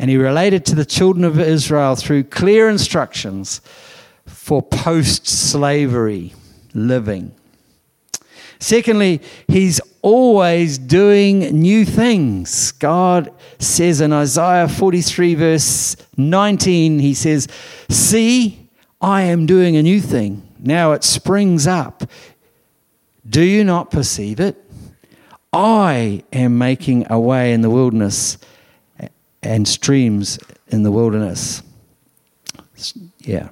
And 0.00 0.08
he 0.08 0.16
related 0.16 0.64
to 0.64 0.74
the 0.74 0.86
children 0.86 1.24
of 1.24 1.38
Israel 1.38 1.94
through 1.94 2.24
clear 2.24 2.70
instructions 2.70 3.60
for 4.24 4.62
post 4.62 5.26
slavery 5.26 6.32
living. 6.72 7.34
Secondly, 8.58 9.20
he's 9.46 9.78
always 10.00 10.78
doing 10.78 11.40
new 11.60 11.84
things. 11.84 12.72
God 12.72 13.30
says 13.58 14.00
in 14.00 14.10
Isaiah 14.14 14.68
43, 14.68 15.34
verse 15.34 15.96
19, 16.16 16.98
he 17.00 17.12
says, 17.12 17.46
See, 17.90 18.70
I 19.02 19.24
am 19.24 19.44
doing 19.44 19.76
a 19.76 19.82
new 19.82 20.00
thing. 20.00 20.48
Now 20.58 20.92
it 20.92 21.04
springs 21.04 21.66
up. 21.66 22.04
Do 23.28 23.42
you 23.42 23.64
not 23.64 23.90
perceive 23.90 24.40
it? 24.40 24.56
I 25.52 26.24
am 26.32 26.56
making 26.56 27.06
a 27.10 27.20
way 27.20 27.52
in 27.52 27.60
the 27.60 27.68
wilderness 27.68 28.38
and 29.42 29.66
streams 29.66 30.38
in 30.68 30.82
the 30.82 30.92
wilderness. 30.92 31.62
Yeah. 33.18 33.48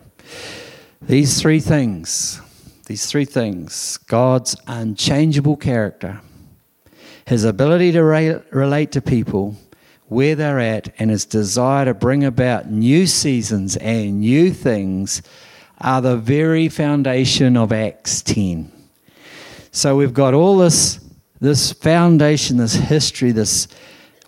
These 1.02 1.40
three 1.40 1.60
things, 1.60 2.40
these 2.86 3.06
three 3.06 3.24
things 3.24 3.98
God's 4.08 4.56
unchangeable 4.66 5.56
character, 5.56 6.20
his 7.26 7.44
ability 7.44 7.92
to 7.92 8.02
re- 8.02 8.40
relate 8.50 8.92
to 8.92 9.00
people 9.00 9.56
where 10.08 10.34
they're 10.34 10.58
at, 10.58 10.92
and 10.98 11.10
his 11.10 11.26
desire 11.26 11.84
to 11.84 11.94
bring 11.94 12.24
about 12.24 12.70
new 12.70 13.06
seasons 13.06 13.76
and 13.76 14.20
new 14.20 14.50
things 14.50 15.20
are 15.80 16.00
the 16.00 16.16
very 16.16 16.68
foundation 16.68 17.56
of 17.56 17.72
Acts 17.72 18.22
10. 18.22 18.72
So 19.70 19.96
we've 19.96 20.14
got 20.14 20.32
all 20.32 20.56
this, 20.56 20.98
this 21.40 21.72
foundation, 21.72 22.56
this 22.56 22.74
history, 22.74 23.32
this 23.32 23.68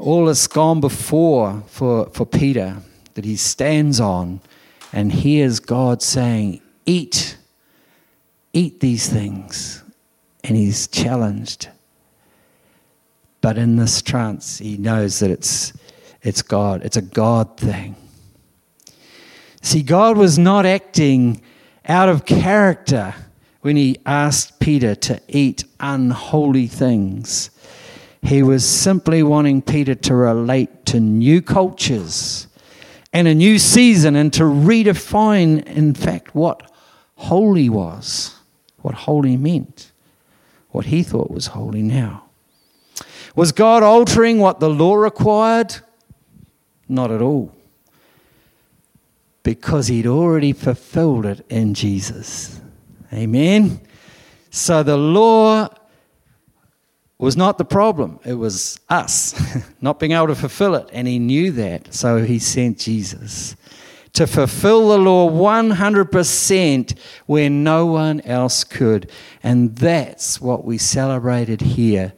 all 0.00 0.26
that's 0.26 0.46
gone 0.46 0.80
before 0.80 1.62
for, 1.66 2.06
for 2.10 2.26
Peter. 2.26 2.78
that 3.14 3.24
he 3.24 3.36
stands 3.36 4.00
on 4.00 4.40
and 4.92 5.12
hears 5.12 5.60
God 5.60 6.02
saying, 6.02 6.60
Eat, 6.86 7.36
eat 8.52 8.80
these 8.80 9.08
things. 9.08 9.82
And 10.42 10.56
he's 10.56 10.88
challenged. 10.88 11.68
But 13.40 13.58
in 13.58 13.76
this 13.76 14.00
trance, 14.02 14.58
he 14.58 14.76
knows 14.76 15.18
that 15.20 15.30
it's, 15.30 15.72
it's 16.22 16.42
God, 16.42 16.82
it's 16.84 16.96
a 16.96 17.02
God 17.02 17.58
thing. 17.58 17.94
See, 19.62 19.82
God 19.82 20.16
was 20.16 20.38
not 20.38 20.64
acting 20.64 21.42
out 21.86 22.08
of 22.08 22.24
character 22.24 23.14
when 23.60 23.76
he 23.76 23.98
asked 24.06 24.58
Peter 24.60 24.94
to 24.94 25.20
eat 25.28 25.64
unholy 25.78 26.66
things. 26.66 27.50
He 28.22 28.42
was 28.42 28.68
simply 28.68 29.22
wanting 29.22 29.62
Peter 29.62 29.94
to 29.94 30.14
relate 30.14 30.86
to 30.86 31.00
new 31.00 31.40
cultures 31.40 32.46
and 33.12 33.26
a 33.26 33.34
new 33.34 33.58
season 33.58 34.14
and 34.14 34.32
to 34.34 34.42
redefine, 34.42 35.64
in 35.64 35.94
fact, 35.94 36.34
what 36.34 36.70
holy 37.16 37.68
was, 37.68 38.36
what 38.78 38.94
holy 38.94 39.36
meant, 39.36 39.92
what 40.70 40.86
he 40.86 41.02
thought 41.02 41.30
was 41.30 41.48
holy 41.48 41.82
now. 41.82 42.24
Was 43.34 43.52
God 43.52 43.82
altering 43.82 44.38
what 44.38 44.60
the 44.60 44.70
law 44.70 44.94
required? 44.94 45.76
Not 46.88 47.10
at 47.10 47.22
all. 47.22 47.54
Because 49.42 49.86
he'd 49.86 50.06
already 50.06 50.52
fulfilled 50.52 51.24
it 51.24 51.46
in 51.48 51.74
Jesus. 51.74 52.60
Amen. 53.12 53.80
So 54.50 54.82
the 54.82 54.96
law 54.96 55.68
was 57.20 57.36
not 57.36 57.58
the 57.58 57.64
problem, 57.66 58.18
it 58.24 58.34
was 58.34 58.80
us 58.88 59.38
not 59.82 60.00
being 60.00 60.12
able 60.12 60.28
to 60.28 60.34
fulfill 60.34 60.74
it. 60.74 60.88
And 60.90 61.06
he 61.06 61.18
knew 61.18 61.52
that. 61.52 61.92
So 61.92 62.24
he 62.24 62.38
sent 62.38 62.78
Jesus 62.78 63.56
to 64.14 64.26
fulfill 64.26 64.88
the 64.88 64.98
law 64.98 65.30
100% 65.30 66.98
where 67.26 67.50
no 67.50 67.86
one 67.86 68.22
else 68.22 68.64
could. 68.64 69.10
And 69.42 69.76
that's 69.76 70.40
what 70.40 70.64
we 70.64 70.78
celebrated 70.78 71.60
here 71.60 72.14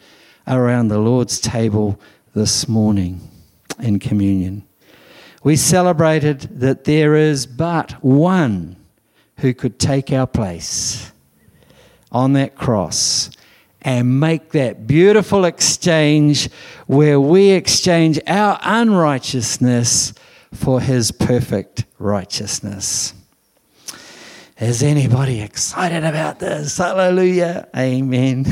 around 0.46 0.88
the 0.88 0.98
Lord's 0.98 1.40
table 1.40 2.00
this 2.32 2.68
morning 2.68 3.28
in 3.80 3.98
communion. 3.98 4.64
We 5.42 5.56
celebrated 5.56 6.60
that 6.60 6.84
there 6.84 7.16
is 7.16 7.44
but 7.46 7.92
one 8.04 8.76
who 9.38 9.52
could 9.52 9.80
take 9.80 10.12
our 10.12 10.28
place 10.28 11.10
on 12.12 12.34
that 12.34 12.54
cross 12.54 13.30
and 13.82 14.20
make 14.20 14.52
that 14.52 14.86
beautiful 14.86 15.44
exchange 15.44 16.48
where 16.86 17.20
we 17.20 17.50
exchange 17.50 18.18
our 18.26 18.58
unrighteousness 18.62 20.14
for 20.52 20.80
his 20.80 21.10
perfect 21.10 21.84
righteousness. 21.98 23.14
Is 24.58 24.82
anybody 24.82 25.40
excited 25.40 26.04
about 26.04 26.38
this? 26.38 26.78
Hallelujah. 26.78 27.68
Amen. 27.76 28.46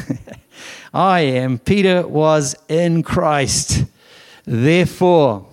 I 0.95 1.21
am. 1.21 1.59
Peter 1.59 2.07
was 2.07 2.57
in 2.69 3.05
Christ. 3.05 3.85
Therefore, 4.45 5.47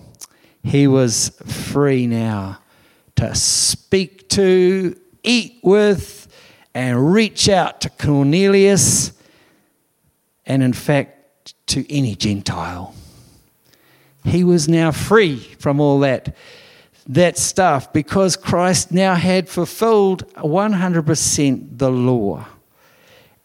he 0.64 0.88
was 0.88 1.28
free 1.46 2.08
now 2.08 2.58
to 3.14 3.34
speak 3.36 4.28
to, 4.30 4.98
eat 5.22 5.60
with, 5.62 6.26
and 6.74 7.12
reach 7.12 7.48
out 7.48 7.80
to 7.82 7.90
Cornelius 7.90 9.12
and, 10.48 10.62
in 10.62 10.72
fact, 10.72 11.54
to 11.68 11.86
any 11.94 12.16
Gentile. 12.16 12.94
He 14.24 14.42
was 14.42 14.68
now 14.68 14.90
free 14.90 15.38
from 15.60 15.80
all 15.80 16.00
that, 16.00 16.34
that 17.06 17.38
stuff 17.38 17.92
because 17.92 18.36
Christ 18.36 18.90
now 18.90 19.14
had 19.14 19.48
fulfilled 19.48 20.26
100% 20.34 21.78
the 21.78 21.90
law 21.90 22.46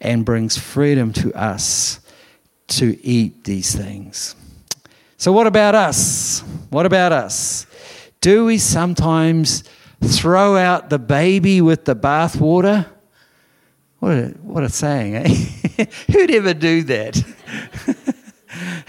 and 0.01 0.25
brings 0.25 0.57
freedom 0.57 1.13
to 1.13 1.33
us 1.33 1.99
to 2.67 2.97
eat 3.05 3.43
these 3.43 3.75
things. 3.75 4.35
So, 5.17 5.31
what 5.31 5.47
about 5.47 5.75
us? 5.75 6.41
What 6.69 6.85
about 6.85 7.11
us? 7.11 7.65
Do 8.19 8.45
we 8.45 8.57
sometimes 8.57 9.63
throw 10.03 10.57
out 10.57 10.89
the 10.89 10.99
baby 10.99 11.61
with 11.61 11.85
the 11.85 11.95
bathwater? 11.95 12.87
What 14.03 14.17
a, 14.17 14.27
what 14.41 14.63
a 14.65 14.69
saying, 14.69 15.15
eh? 15.15 15.29
Who'd 16.11 16.29
ever 16.29 16.53
do 16.53 16.83
that? 16.83 17.23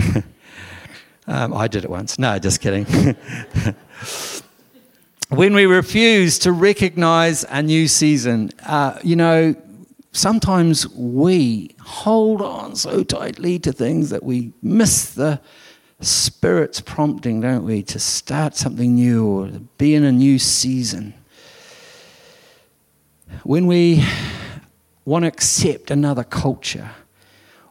um, 1.29 1.55
I 1.55 1.69
did 1.69 1.85
it 1.85 1.91
once. 1.91 2.19
No, 2.19 2.37
just 2.41 2.61
kidding. 2.61 2.85
when 5.29 5.55
we 5.55 5.67
refuse 5.67 6.41
to 6.41 6.51
recognize 6.51 7.45
a 7.45 7.63
new 7.63 7.87
season, 7.87 8.51
uh, 8.67 8.99
you 9.05 9.15
know, 9.15 9.55
sometimes 10.11 10.89
we 10.89 11.77
hold 11.81 12.43
on 12.43 12.75
so 12.75 13.05
tightly 13.05 13.61
to 13.61 13.73
things 13.73 14.11
that 14.11 14.25
we 14.25 14.53
miss 14.63 15.15
the 15.15 15.41
Spirit's 16.01 16.81
prompting, 16.81 17.41
don't 17.41 17.63
we, 17.63 17.85
to 17.85 18.01
start 18.01 18.57
something 18.57 18.97
new 18.97 19.25
or 19.25 19.47
be 19.79 19.95
in 19.95 20.03
a 20.03 20.11
new 20.11 20.41
season. 20.41 21.15
When 23.45 23.69
we 23.69 24.03
want 25.05 25.25
to 25.25 25.29
accept 25.29 25.91
another 25.91 26.25
culture 26.25 26.91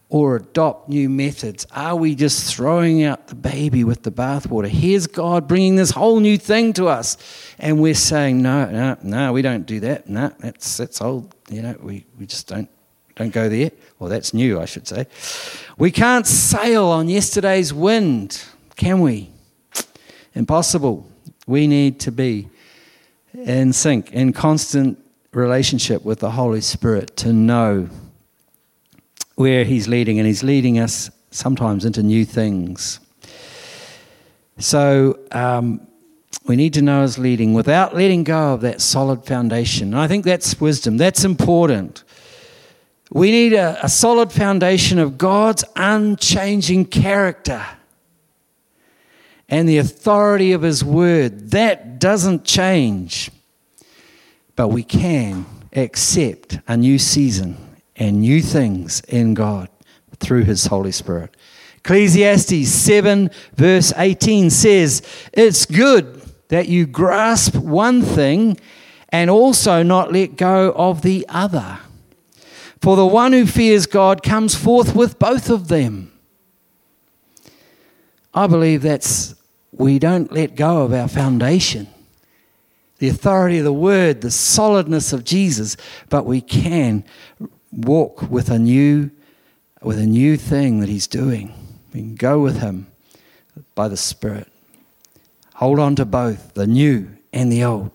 or 0.09 0.35
adopt 0.35 0.89
new 0.89 1.09
methods? 1.09 1.65
Are 1.71 1.95
we 1.95 2.13
just 2.13 2.55
throwing 2.55 3.03
out 3.03 3.27
the 3.27 3.35
baby 3.35 3.83
with 3.83 4.03
the 4.03 4.11
bathwater? 4.11 4.67
Here's 4.67 5.07
God 5.07 5.47
bringing 5.47 5.75
this 5.75 5.91
whole 5.91 6.19
new 6.19 6.37
thing 6.37 6.73
to 6.73 6.87
us, 6.87 7.17
and 7.57 7.81
we're 7.81 7.95
saying, 7.95 8.41
no, 8.41 8.69
no, 8.69 8.97
no, 9.01 9.33
we 9.33 9.41
don't 9.41 9.65
do 9.65 9.79
that. 9.79 10.07
No, 10.07 10.31
that's, 10.39 10.77
that's 10.77 11.01
old. 11.01 11.33
You 11.49 11.63
know, 11.63 11.75
we, 11.81 12.05
we 12.19 12.27
just 12.27 12.47
don't, 12.47 12.69
don't 13.15 13.33
go 13.33 13.49
there. 13.49 13.71
Well, 13.97 14.09
that's 14.09 14.33
new, 14.33 14.59
I 14.59 14.65
should 14.65 14.87
say. 14.87 15.07
We 15.77 15.89
can't 15.89 16.27
sail 16.27 16.85
on 16.85 17.09
yesterday's 17.09 17.73
wind, 17.73 18.43
can 18.75 18.99
we? 19.01 19.31
Impossible. 20.35 21.09
We 21.47 21.67
need 21.67 21.99
to 22.01 22.11
be 22.11 22.49
in 23.33 23.73
sync, 23.73 24.11
in 24.11 24.33
constant 24.33 25.02
relationship 25.35 26.03
with 26.03 26.19
the 26.19 26.31
Holy 26.31 26.61
Spirit 26.61 27.15
to 27.17 27.33
know 27.33 27.89
where 29.35 29.63
He's 29.63 29.87
leading, 29.87 30.19
and 30.19 30.27
He's 30.27 30.43
leading 30.43 30.79
us 30.79 31.09
sometimes 31.31 31.85
into 31.85 32.03
new 32.03 32.25
things. 32.25 32.99
So 34.59 35.19
um, 35.31 35.87
we 36.45 36.55
need 36.55 36.73
to 36.75 36.81
know 36.81 37.01
His 37.01 37.17
leading 37.17 37.53
without 37.53 37.95
letting 37.95 38.23
go 38.23 38.53
of 38.53 38.61
that 38.61 38.81
solid 38.81 39.25
foundation. 39.25 39.89
And 39.93 39.99
I 39.99 40.07
think 40.07 40.25
that's 40.25 40.59
wisdom, 40.61 40.97
that's 40.97 41.23
important. 41.23 42.03
We 43.11 43.31
need 43.31 43.53
a, 43.53 43.77
a 43.83 43.89
solid 43.89 44.31
foundation 44.31 44.97
of 44.97 45.17
God's 45.17 45.63
unchanging 45.75 46.85
character 46.85 47.63
and 49.49 49.69
the 49.69 49.77
authority 49.77 50.51
of 50.51 50.63
His 50.63 50.83
word. 50.83 51.51
That 51.51 51.99
doesn't 51.99 52.43
change. 52.43 53.29
But 54.55 54.69
we 54.69 54.83
can 54.83 55.45
accept 55.73 56.59
a 56.67 56.77
new 56.77 56.99
season 56.99 57.57
and 57.95 58.21
new 58.21 58.41
things 58.41 59.01
in 59.01 59.33
God 59.33 59.69
through 60.17 60.43
His 60.43 60.67
Holy 60.67 60.91
Spirit. 60.91 61.35
Ecclesiastes 61.77 62.69
7, 62.69 63.29
verse 63.55 63.91
18 63.97 64.49
says, 64.49 65.01
It's 65.33 65.65
good 65.65 66.21
that 66.47 66.69
you 66.69 66.85
grasp 66.85 67.55
one 67.55 68.01
thing 68.01 68.57
and 69.09 69.29
also 69.29 69.83
not 69.83 70.13
let 70.13 70.37
go 70.37 70.71
of 70.75 71.01
the 71.01 71.25
other. 71.27 71.79
For 72.81 72.95
the 72.95 73.05
one 73.05 73.33
who 73.33 73.45
fears 73.45 73.85
God 73.85 74.23
comes 74.23 74.55
forth 74.55 74.95
with 74.95 75.19
both 75.19 75.49
of 75.49 75.67
them. 75.67 76.11
I 78.33 78.47
believe 78.47 78.81
that's 78.81 79.35
we 79.71 79.99
don't 79.99 80.31
let 80.31 80.55
go 80.55 80.83
of 80.83 80.93
our 80.93 81.07
foundation 81.07 81.87
the 82.99 83.09
authority 83.09 83.57
of 83.57 83.65
the 83.65 83.73
word, 83.73 84.21
the 84.21 84.31
solidness 84.31 85.13
of 85.13 85.23
Jesus, 85.23 85.75
but 86.09 86.25
we 86.25 86.41
can 86.41 87.03
walk 87.71 88.29
with 88.29 88.49
a 88.49 88.59
new 88.59 89.11
with 89.81 89.99
a 89.99 90.05
new 90.05 90.37
thing 90.37 90.79
that 90.79 90.87
he's 90.87 91.07
doing. 91.07 91.53
We 91.93 91.99
can 91.99 92.15
go 92.15 92.39
with 92.39 92.59
him 92.59 92.87
by 93.75 93.89
the 93.89 93.97
Spirit. 93.97 94.47
Hold 95.55 95.79
on 95.79 95.95
to 95.97 96.05
both, 96.05 96.53
the 96.53 96.65
new 96.65 97.09
and 97.33 97.51
the 97.51 97.65
old. 97.65 97.91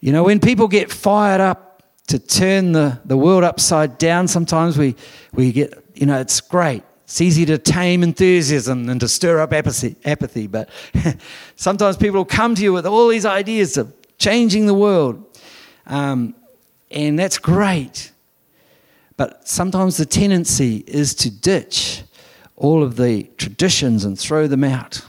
You 0.00 0.12
know, 0.12 0.24
when 0.24 0.40
people 0.40 0.66
get 0.66 0.90
fired 0.90 1.40
up 1.40 1.82
to 2.08 2.18
turn 2.18 2.72
the, 2.72 3.00
the 3.04 3.16
world 3.16 3.44
upside 3.44 3.98
down, 3.98 4.28
sometimes 4.28 4.78
we, 4.78 4.96
we 5.32 5.52
get, 5.52 5.74
you 5.94 6.06
know, 6.06 6.18
it's 6.18 6.40
great. 6.40 6.82
It's 7.06 7.20
easy 7.20 7.46
to 7.46 7.56
tame 7.56 8.02
enthusiasm 8.02 8.88
and 8.88 8.98
to 8.98 9.06
stir 9.06 9.38
up 9.38 9.52
apathy, 9.52 9.94
apathy 10.04 10.48
but 10.48 10.68
sometimes 11.56 11.96
people 11.96 12.18
will 12.18 12.24
come 12.24 12.56
to 12.56 12.62
you 12.62 12.72
with 12.72 12.84
all 12.84 13.06
these 13.06 13.24
ideas 13.24 13.76
of 13.76 13.94
changing 14.18 14.66
the 14.66 14.74
world. 14.74 15.24
Um, 15.86 16.34
and 16.90 17.16
that's 17.16 17.38
great. 17.38 18.10
But 19.16 19.46
sometimes 19.46 19.98
the 19.98 20.04
tendency 20.04 20.82
is 20.88 21.14
to 21.14 21.30
ditch 21.30 22.02
all 22.56 22.82
of 22.82 22.96
the 22.96 23.30
traditions 23.36 24.04
and 24.04 24.18
throw 24.18 24.48
them 24.48 24.64
out. 24.64 25.00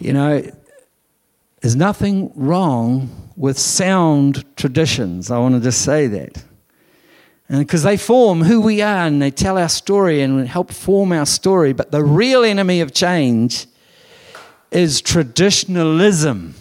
You 0.00 0.12
know, 0.12 0.42
There's 1.60 1.76
nothing 1.76 2.32
wrong 2.34 3.30
with 3.36 3.58
sound 3.58 4.44
traditions. 4.56 5.30
I 5.30 5.38
want 5.38 5.54
to 5.54 5.60
just 5.60 5.82
say 5.82 6.08
that. 6.08 6.42
Because 7.50 7.82
they 7.82 7.96
form 7.96 8.42
who 8.42 8.60
we 8.60 8.80
are 8.80 9.06
and 9.06 9.20
they 9.20 9.32
tell 9.32 9.58
our 9.58 9.68
story 9.68 10.22
and 10.22 10.46
help 10.46 10.70
form 10.70 11.10
our 11.10 11.26
story. 11.26 11.72
But 11.72 11.90
the 11.90 12.04
real 12.04 12.44
enemy 12.44 12.80
of 12.80 12.94
change 12.94 13.66
is 14.70 15.00
traditionalism. 15.00 16.54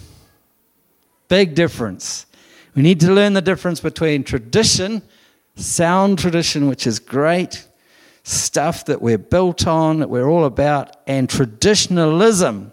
Big 1.28 1.54
difference. 1.54 2.26
We 2.74 2.82
need 2.82 3.00
to 3.02 3.14
learn 3.14 3.34
the 3.34 3.42
difference 3.42 3.80
between 3.80 4.24
tradition, 4.24 5.04
sound 5.56 6.18
tradition, 6.18 6.68
which 6.68 6.88
is 6.88 6.98
great, 6.98 7.68
stuff 8.24 8.86
that 8.86 9.00
we're 9.00 9.20
built 9.20 9.68
on, 9.68 10.00
that 10.00 10.10
we're 10.10 10.28
all 10.28 10.46
about, 10.46 10.96
and 11.06 11.30
traditionalism, 11.30 12.72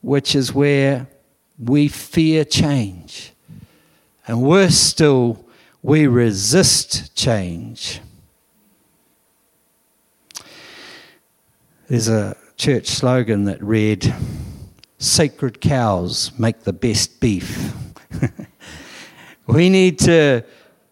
which 0.00 0.34
is 0.34 0.54
where 0.54 1.06
we 1.58 1.88
fear 1.88 2.46
change. 2.46 3.32
And 4.26 4.40
worse 4.40 4.76
still, 4.76 5.45
we 5.86 6.08
resist 6.08 7.14
change. 7.14 8.00
There's 11.86 12.08
a 12.08 12.36
church 12.56 12.88
slogan 12.88 13.44
that 13.44 13.62
read, 13.62 14.12
Sacred 14.98 15.60
cows 15.60 16.36
make 16.36 16.64
the 16.64 16.72
best 16.72 17.20
beef. 17.20 17.72
we, 19.46 19.68
need 19.68 20.00
to, 20.00 20.42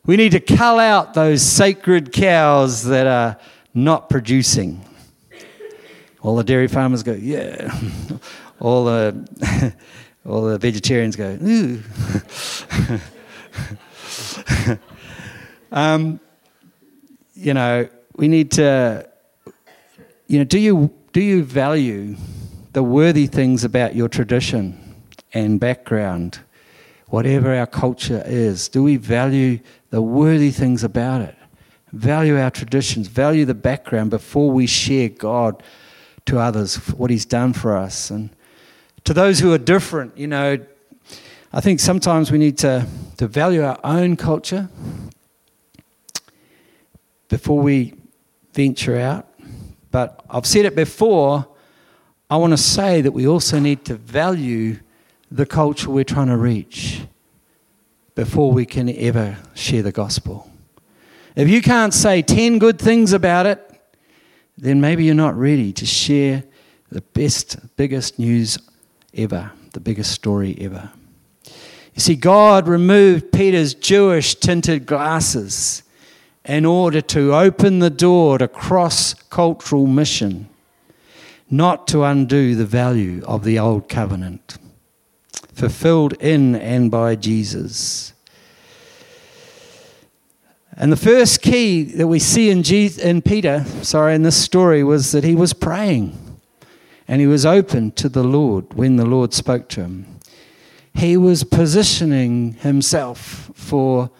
we 0.07 0.17
need 0.17 0.31
to 0.31 0.39
cull 0.39 0.79
out 0.79 1.15
those 1.15 1.43
sacred 1.43 2.13
cows 2.13 2.85
that 2.85 3.09
are 3.09 3.37
not 3.75 4.09
producing. 4.09 4.81
All 6.23 6.37
the 6.37 6.45
dairy 6.45 6.69
farmers 6.69 7.03
go, 7.03 7.15
yeah. 7.15 7.77
All 8.61 8.85
the 8.85 9.75
all 10.25 10.43
the 10.43 10.57
vegetarians 10.57 11.17
go, 11.17 11.37
ooh. 11.43 11.83
um, 15.73 16.21
you 17.35 17.55
know, 17.55 17.89
we 18.17 18.29
need 18.29 18.53
to, 18.53 19.09
you 20.27 20.39
know, 20.39 20.45
do 20.45 20.59
you, 20.59 20.93
do 21.13 21.21
you 21.21 21.45
value 21.45 22.17
the 22.73 22.83
worthy 22.83 23.27
things 23.27 23.65
about 23.65 23.95
your 23.95 24.09
tradition 24.09 24.97
and 25.33 25.59
background, 25.59 26.39
whatever 27.09 27.55
our 27.55 27.67
culture 27.67 28.23
is? 28.27 28.69
Do 28.69 28.83
we 28.83 28.97
value 28.97 29.61
the 29.91 30.03
worthy 30.03 30.51
things 30.51 30.85
about 30.85 31.21
it? 31.23 31.37
Value 31.93 32.39
our 32.39 32.51
traditions, 32.51 33.07
value 33.07 33.45
the 33.45 33.55
background 33.55 34.11
before 34.11 34.51
we 34.51 34.67
share 34.67 35.09
God 35.09 35.63
to 36.27 36.39
others, 36.39 36.77
what 36.91 37.11
He's 37.11 37.25
done 37.27 37.53
for 37.53 37.77
us. 37.77 38.11
And 38.11 38.31
to 39.05 39.15
those 39.15 39.39
who 39.39 39.53
are 39.53 39.59
different, 39.59 40.17
you 40.17 40.27
know, 40.27 40.59
I 41.57 41.61
think 41.61 41.79
sometimes 41.79 42.33
we 42.33 42.39
need 42.39 42.59
to, 42.59 42.85
to 43.17 43.29
value 43.29 43.63
our 43.63 43.79
own 43.85 44.17
culture 44.17 44.69
before 47.29 47.61
we 47.61 47.95
venture 48.53 48.99
out. 48.99 49.29
But 49.93 50.25
I've 50.29 50.47
said 50.47 50.65
it 50.65 50.75
before, 50.75 51.47
I 52.29 52.39
want 52.39 52.55
to 52.55 52.57
say 52.57 53.03
that 53.03 53.13
we 53.13 53.29
also 53.29 53.61
need 53.61 53.85
to 53.85 53.95
value 53.95 54.81
the 55.31 55.47
culture 55.47 55.91
we're 55.91 56.03
trying 56.03 56.27
to 56.27 56.37
reach 56.37 57.03
before 58.17 58.51
we 58.51 58.67
can 58.67 58.89
ever 58.89 59.39
share 59.55 59.85
the 59.85 59.93
gospel. 59.93 60.51
If 61.37 61.49
you 61.49 61.63
can't 61.63 61.95
say 61.95 62.21
10 62.21 62.59
good 62.59 62.81
things 62.81 63.13
about 63.13 63.47
it, 63.47 63.81
then 64.59 64.81
maybe 64.81 65.05
you're 65.05 65.15
not 65.15 65.39
ready 65.39 65.73
to 65.75 65.87
share 65.87 66.43
the 66.91 67.01
best, 67.01 67.77
biggest 67.77 68.19
news 68.19 68.59
ever, 69.15 69.53
the 69.73 69.79
biggest 69.79 70.11
story 70.11 70.59
ever. 70.61 70.91
You 71.95 72.01
see, 72.01 72.17
God 72.17 72.67
removed 72.67 73.31
Peter's 73.33 73.73
Jewish 73.73 74.35
tinted 74.35 74.85
glasses 74.85 75.85
in 76.45 76.65
order 76.65 77.01
to 77.01 77.35
open 77.35 77.79
the 77.79 77.91
door 77.91 78.39
to 78.39 78.49
cross 78.49 79.15
cultural 79.15 79.87
mission, 79.87 80.49
not 81.49 81.87
to 81.89 82.03
undo 82.03 82.57
the 82.57 82.67
value 82.67 83.23
of 83.27 83.45
the 83.45 83.59
old 83.59 83.89
covenant, 83.89 84.59
fulfilled 85.53 86.15
in 86.15 86.57
and 86.57 86.91
by 86.91 87.15
Jesus. 87.15 88.13
And 90.77 90.91
the 90.91 90.97
first 90.97 91.41
key 91.41 91.85
that 91.85 92.09
we 92.09 92.19
see 92.19 92.51
in, 92.51 92.65
Jesus, 92.65 93.03
in 93.03 93.23
Peter, 93.23 93.65
sorry, 93.83 94.17
in 94.17 94.25
this 94.25 94.43
story 94.43 94.83
was 94.83 95.13
that 95.13 95.23
he 95.23 95.37
was 95.37 95.53
praying 95.53 96.19
and 97.07 97.21
he 97.21 97.29
was 97.29 97.47
open 97.47 97.93
to 97.93 98.09
the 98.09 98.25
Lord 98.25 98.75
when 98.75 98.97
the 98.97 99.07
Lord 99.07 99.33
spoke 99.33 99.69
to 99.71 99.83
him. 99.83 100.14
He 100.95 101.17
was 101.17 101.45
positioning 101.45 102.55
himself 102.55 103.51
for 103.55 104.11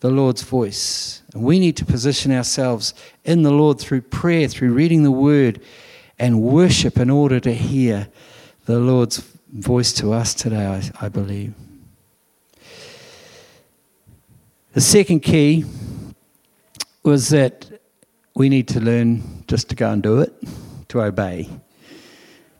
the 0.00 0.10
Lord's 0.10 0.42
voice. 0.42 1.22
And 1.32 1.42
we 1.42 1.58
need 1.58 1.76
to 1.78 1.84
position 1.84 2.32
ourselves 2.32 2.92
in 3.24 3.42
the 3.42 3.50
Lord 3.50 3.80
through 3.80 4.02
prayer, 4.02 4.48
through 4.48 4.72
reading 4.72 5.04
the 5.04 5.10
word 5.10 5.60
and 6.18 6.42
worship 6.42 6.98
in 6.98 7.08
order 7.08 7.40
to 7.40 7.54
hear 7.54 8.08
the 8.66 8.78
Lord's 8.78 9.18
voice 9.52 9.92
to 9.94 10.12
us 10.12 10.34
today, 10.34 10.66
I, 10.66 11.06
I 11.06 11.08
believe. 11.08 11.54
The 14.74 14.80
second 14.80 15.20
key 15.20 15.64
was 17.02 17.28
that 17.30 17.80
we 18.34 18.48
need 18.48 18.68
to 18.68 18.80
learn 18.80 19.44
just 19.46 19.68
to 19.70 19.74
go 19.74 19.90
and 19.90 20.02
do 20.02 20.20
it, 20.20 20.32
to 20.88 21.02
obey 21.02 21.48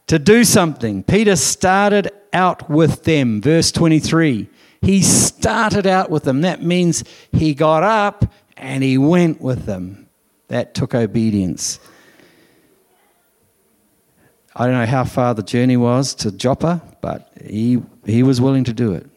to 0.06 0.18
do 0.18 0.44
something. 0.44 1.02
Peter 1.02 1.36
started 1.36 2.10
out 2.32 2.68
with 2.68 3.04
them. 3.04 3.40
Verse 3.40 3.72
23. 3.72 4.48
He 4.80 5.02
started 5.02 5.86
out 5.86 6.10
with 6.10 6.24
them. 6.24 6.40
That 6.40 6.62
means 6.62 7.04
he 7.30 7.54
got 7.54 7.82
up 7.82 8.32
and 8.56 8.82
he 8.82 8.98
went 8.98 9.40
with 9.40 9.64
them. 9.64 10.08
That 10.48 10.74
took 10.74 10.94
obedience. 10.94 11.78
I 14.54 14.66
don't 14.66 14.74
know 14.74 14.86
how 14.86 15.04
far 15.04 15.34
the 15.34 15.42
journey 15.42 15.76
was 15.76 16.14
to 16.16 16.32
Joppa, 16.32 16.82
but 17.00 17.30
he, 17.42 17.82
he 18.04 18.22
was 18.22 18.40
willing 18.40 18.64
to 18.64 18.72
do 18.72 18.92
it. 18.92 19.08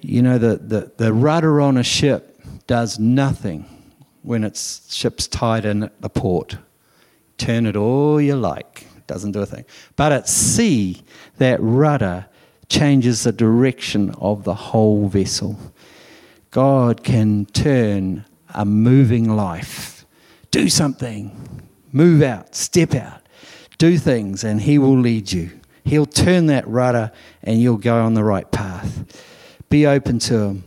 You 0.00 0.22
know, 0.22 0.38
the, 0.38 0.56
the, 0.56 0.92
the 0.98 1.12
rudder 1.12 1.60
on 1.60 1.76
a 1.76 1.82
ship 1.82 2.40
does 2.66 2.98
nothing 2.98 3.66
when 4.22 4.44
its 4.44 4.92
ship's 4.94 5.26
tied 5.26 5.64
in 5.64 5.84
at 5.84 6.00
the 6.00 6.08
port. 6.08 6.58
Turn 7.38 7.66
it 7.66 7.76
all 7.76 8.20
you 8.20 8.36
like 8.36 8.86
doesn't 9.06 9.32
do 9.32 9.40
a 9.40 9.46
thing. 9.46 9.64
But 9.96 10.12
at 10.12 10.28
sea, 10.28 11.02
that 11.38 11.58
rudder 11.60 12.26
changes 12.68 13.24
the 13.24 13.32
direction 13.32 14.10
of 14.18 14.44
the 14.44 14.54
whole 14.54 15.08
vessel. 15.08 15.58
God 16.50 17.02
can 17.02 17.46
turn 17.46 18.24
a 18.54 18.64
moving 18.64 19.34
life. 19.36 20.04
Do 20.50 20.68
something, 20.68 21.62
move 21.92 22.22
out, 22.22 22.54
step 22.54 22.94
out, 22.94 23.22
do 23.78 23.98
things, 23.98 24.44
and 24.44 24.60
He 24.60 24.78
will 24.78 24.98
lead 24.98 25.32
you. 25.32 25.50
He'll 25.84 26.06
turn 26.06 26.46
that 26.46 26.66
rudder 26.68 27.10
and 27.42 27.60
you'll 27.60 27.78
go 27.78 28.02
on 28.02 28.14
the 28.14 28.24
right 28.24 28.50
path. 28.50 29.26
Be 29.68 29.86
open 29.86 30.18
to 30.20 30.38
Him. 30.38 30.64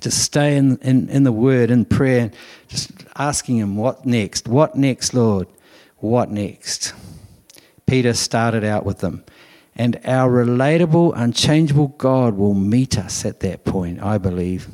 Just 0.00 0.22
stay 0.22 0.56
in, 0.56 0.78
in, 0.78 1.08
in 1.08 1.22
the 1.22 1.32
Word, 1.32 1.70
in 1.70 1.84
prayer, 1.84 2.30
just 2.68 2.90
asking 3.16 3.58
Him, 3.58 3.76
What 3.76 4.04
next? 4.04 4.48
What 4.48 4.74
next, 4.74 5.14
Lord? 5.14 5.46
What 5.98 6.30
next? 6.30 6.92
Peter 7.92 8.14
started 8.14 8.64
out 8.64 8.86
with 8.86 9.00
them. 9.00 9.22
And 9.76 10.00
our 10.06 10.30
relatable, 10.30 11.12
unchangeable 11.14 11.88
God 11.88 12.38
will 12.38 12.54
meet 12.54 12.96
us 12.96 13.26
at 13.26 13.40
that 13.40 13.66
point, 13.66 14.02
I 14.02 14.16
believe. 14.16 14.66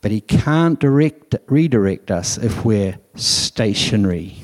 But 0.00 0.10
He 0.10 0.20
can't 0.20 0.76
direct, 0.80 1.36
redirect 1.46 2.10
us 2.10 2.38
if 2.38 2.64
we're 2.64 2.98
stationary. 3.14 4.42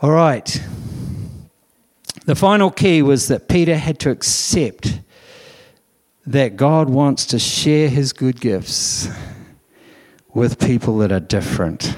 All 0.00 0.12
right. 0.12 0.46
The 2.24 2.34
final 2.34 2.70
key 2.70 3.02
was 3.02 3.28
that 3.28 3.46
Peter 3.46 3.76
had 3.76 3.98
to 3.98 4.10
accept 4.10 5.02
that 6.24 6.56
God 6.56 6.88
wants 6.88 7.26
to 7.26 7.38
share 7.38 7.90
His 7.90 8.14
good 8.14 8.40
gifts 8.40 9.10
with 10.32 10.58
people 10.58 10.96
that 11.00 11.12
are 11.12 11.20
different 11.20 11.94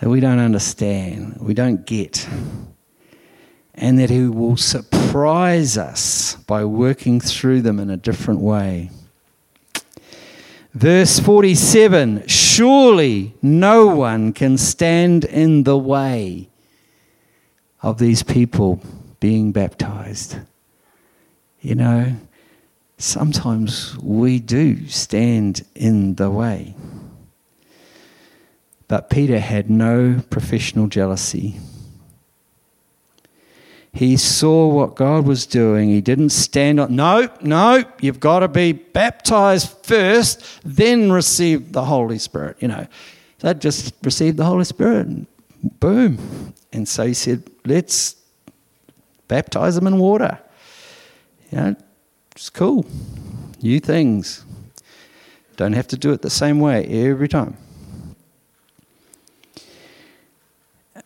that 0.00 0.08
we 0.08 0.18
don't 0.18 0.38
understand, 0.38 1.36
we 1.40 1.54
don't 1.54 1.86
get, 1.86 2.26
and 3.74 3.98
that 3.98 4.10
He 4.10 4.26
will 4.26 4.56
surprise 4.56 5.76
us 5.76 6.36
by 6.46 6.64
working 6.64 7.20
through 7.20 7.62
them 7.62 7.78
in 7.78 7.90
a 7.90 7.96
different 7.96 8.40
way. 8.40 8.90
Verse 10.72 11.18
47 11.18 12.26
Surely 12.26 13.34
no 13.42 13.86
one 13.88 14.32
can 14.32 14.56
stand 14.56 15.24
in 15.24 15.64
the 15.64 15.78
way 15.78 16.48
of 17.82 17.98
these 17.98 18.22
people 18.22 18.80
being 19.20 19.52
baptized. 19.52 20.36
You 21.60 21.74
know, 21.74 22.16
sometimes 22.96 23.98
we 23.98 24.38
do 24.38 24.86
stand 24.86 25.66
in 25.74 26.14
the 26.14 26.30
way. 26.30 26.74
But 28.90 29.08
Peter 29.08 29.38
had 29.38 29.70
no 29.70 30.20
professional 30.30 30.88
jealousy. 30.88 31.60
He 33.92 34.16
saw 34.16 34.66
what 34.66 34.96
God 34.96 35.28
was 35.28 35.46
doing. 35.46 35.90
He 35.90 36.00
didn't 36.00 36.30
stand 36.30 36.80
on, 36.80 36.96
no, 36.96 37.28
no, 37.40 37.84
you've 38.00 38.18
got 38.18 38.40
to 38.40 38.48
be 38.48 38.72
baptized 38.72 39.86
first, 39.86 40.44
then 40.64 41.12
receive 41.12 41.70
the 41.70 41.84
Holy 41.84 42.18
Spirit. 42.18 42.56
You 42.58 42.66
know, 42.66 42.88
they 43.38 43.54
just 43.54 43.94
received 44.02 44.38
the 44.38 44.44
Holy 44.44 44.64
Spirit 44.64 45.06
and 45.06 45.26
boom. 45.78 46.52
And 46.72 46.88
so 46.88 47.06
he 47.06 47.14
said, 47.14 47.48
let's 47.64 48.16
baptize 49.28 49.76
them 49.76 49.86
in 49.86 49.98
water. 49.98 50.40
You 51.52 51.58
know, 51.58 51.76
it's 52.34 52.50
cool. 52.50 52.84
New 53.62 53.78
things. 53.78 54.44
Don't 55.56 55.74
have 55.74 55.86
to 55.86 55.96
do 55.96 56.10
it 56.10 56.22
the 56.22 56.30
same 56.30 56.58
way 56.58 56.86
every 56.86 57.28
time. 57.28 57.56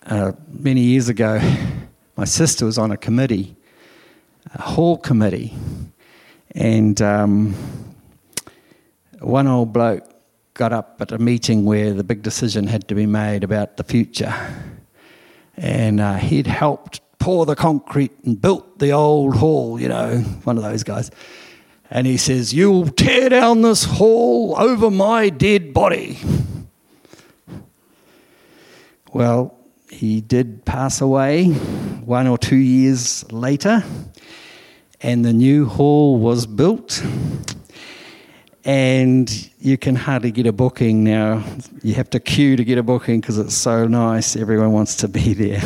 Uh, 0.07 0.33
many 0.49 0.83
years 0.83 1.09
ago, 1.09 1.41
my 2.17 2.27
sister 2.27 2.67
was 2.67 2.77
on 2.77 2.91
a 2.91 2.97
committee, 2.97 3.57
a 4.53 4.61
hall 4.61 4.99
committee, 4.99 5.55
and 6.51 7.01
um, 7.01 7.55
one 9.21 9.47
old 9.47 9.73
bloke 9.73 10.05
got 10.53 10.75
up 10.75 11.01
at 11.01 11.11
a 11.11 11.19
meeting 11.19 11.65
where 11.65 11.95
the 11.95 12.05
big 12.05 12.23
decision 12.23 12.67
had 12.67 12.87
to 12.89 12.95
be 12.95 13.07
made 13.07 13.43
about 13.45 13.79
the 13.79 13.85
future. 13.85 14.35
And 15.57 16.01
uh, 16.01 16.17
he'd 16.17 16.47
helped 16.47 17.01
pour 17.19 17.47
the 17.47 17.57
concrete 17.57 18.13
and 18.25 18.39
built 18.39 18.79
the 18.79 18.93
old 18.93 19.37
hall, 19.37 19.81
you 19.81 19.89
know, 19.89 20.19
one 20.45 20.59
of 20.59 20.63
those 20.63 20.83
guys. 20.83 21.11
And 21.91 22.07
he 22.07 22.19
says, 22.19 22.53
You'll 22.53 22.89
tear 22.89 23.31
down 23.31 23.63
this 23.63 23.85
hall 23.85 24.55
over 24.59 24.91
my 24.91 25.31
dead 25.31 25.73
body. 25.73 26.19
Well, 29.13 29.57
he 29.95 30.21
did 30.21 30.65
pass 30.65 31.01
away 31.01 31.47
one 31.47 32.27
or 32.27 32.37
two 32.37 32.57
years 32.57 33.31
later, 33.33 33.85
and 35.01 35.25
the 35.25 35.33
new 35.33 35.67
hall 35.67 36.19
was 36.19 36.47
built. 36.47 37.01
And 38.65 39.31
you 39.61 39.79
can 39.79 39.95
hardly 39.95 40.33
get 40.33 40.47
a 40.47 40.53
booking 40.53 41.05
now. 41.05 41.45
You 41.83 41.95
have 41.95 42.11
to 42.11 42.21
queue 42.21 42.57
to 42.57 42.65
get 42.65 42.77
a 42.77 42.83
booking 42.83 43.21
because 43.21 43.39
it's 43.39 43.55
so 43.55 43.87
nice. 43.87 44.37
Everyone 44.37 44.73
wants 44.73 44.97
to 44.97 45.09
be 45.09 45.33
there. 45.45 45.63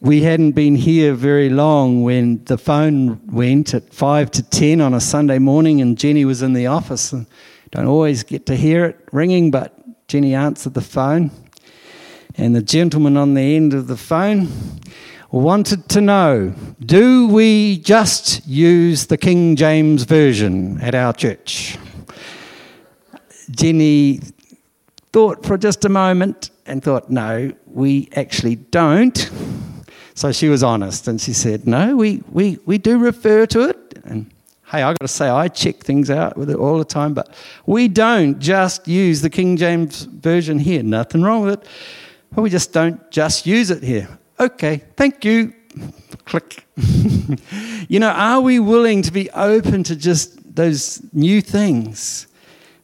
we 0.00 0.22
hadn't 0.22 0.52
been 0.52 0.76
here 0.76 1.14
very 1.14 1.50
long 1.50 2.04
when 2.04 2.44
the 2.44 2.58
phone 2.58 3.26
went 3.26 3.74
at 3.74 3.92
5 3.92 4.30
to 4.32 4.42
10 4.42 4.80
on 4.80 4.94
a 4.94 5.00
Sunday 5.00 5.38
morning, 5.38 5.80
and 5.80 5.98
Jenny 5.98 6.24
was 6.24 6.42
in 6.42 6.52
the 6.52 6.68
office. 6.68 7.12
And 7.12 7.26
don't 7.70 7.86
always 7.86 8.22
get 8.22 8.46
to 8.46 8.54
hear 8.54 8.84
it 8.84 9.08
ringing, 9.10 9.50
but 9.50 9.76
Jenny 10.06 10.34
answered 10.34 10.74
the 10.74 10.80
phone. 10.80 11.32
And 12.36 12.54
the 12.54 12.62
gentleman 12.62 13.16
on 13.16 13.34
the 13.34 13.56
end 13.56 13.74
of 13.74 13.86
the 13.86 13.96
phone 13.96 14.48
wanted 15.30 15.88
to 15.88 16.00
know 16.00 16.54
do 16.84 17.28
we 17.28 17.78
just 17.78 18.46
use 18.46 19.06
the 19.06 19.16
King 19.16 19.56
James 19.56 20.04
Version 20.04 20.80
at 20.80 20.94
our 20.94 21.12
church? 21.12 21.78
Jenny 23.50 24.20
thought 25.12 25.44
for 25.44 25.56
just 25.56 25.84
a 25.84 25.88
moment 25.88 26.50
and 26.66 26.82
thought, 26.82 27.10
no, 27.10 27.52
we 27.66 28.08
actually 28.16 28.56
don't. 28.56 29.30
So 30.14 30.32
she 30.32 30.48
was 30.48 30.62
honest 30.62 31.08
and 31.08 31.20
she 31.20 31.32
said, 31.32 31.66
no, 31.66 31.96
we, 31.96 32.22
we, 32.30 32.58
we 32.66 32.78
do 32.78 32.98
refer 32.98 33.46
to 33.46 33.68
it. 33.68 33.98
And 34.04 34.32
hey, 34.66 34.82
I've 34.82 34.98
got 34.98 35.06
to 35.06 35.12
say, 35.12 35.28
I 35.28 35.48
check 35.48 35.76
things 35.76 36.10
out 36.10 36.36
with 36.36 36.50
it 36.50 36.56
all 36.56 36.78
the 36.78 36.84
time, 36.84 37.14
but 37.14 37.34
we 37.66 37.88
don't 37.88 38.38
just 38.38 38.88
use 38.88 39.20
the 39.20 39.30
King 39.30 39.56
James 39.56 40.02
Version 40.02 40.58
here. 40.58 40.82
Nothing 40.82 41.22
wrong 41.22 41.42
with 41.42 41.60
it. 41.60 41.68
But 42.34 42.42
we 42.42 42.50
just 42.50 42.72
don't 42.72 43.10
just 43.10 43.46
use 43.46 43.70
it 43.70 43.82
here. 43.82 44.08
Okay, 44.38 44.82
thank 44.96 45.24
you. 45.24 45.54
Click. 46.24 46.66
you 47.88 48.00
know, 48.00 48.10
are 48.10 48.40
we 48.40 48.58
willing 48.58 49.02
to 49.02 49.12
be 49.12 49.30
open 49.30 49.82
to 49.84 49.96
just 49.96 50.56
those 50.56 51.02
new 51.12 51.40
things 51.40 52.26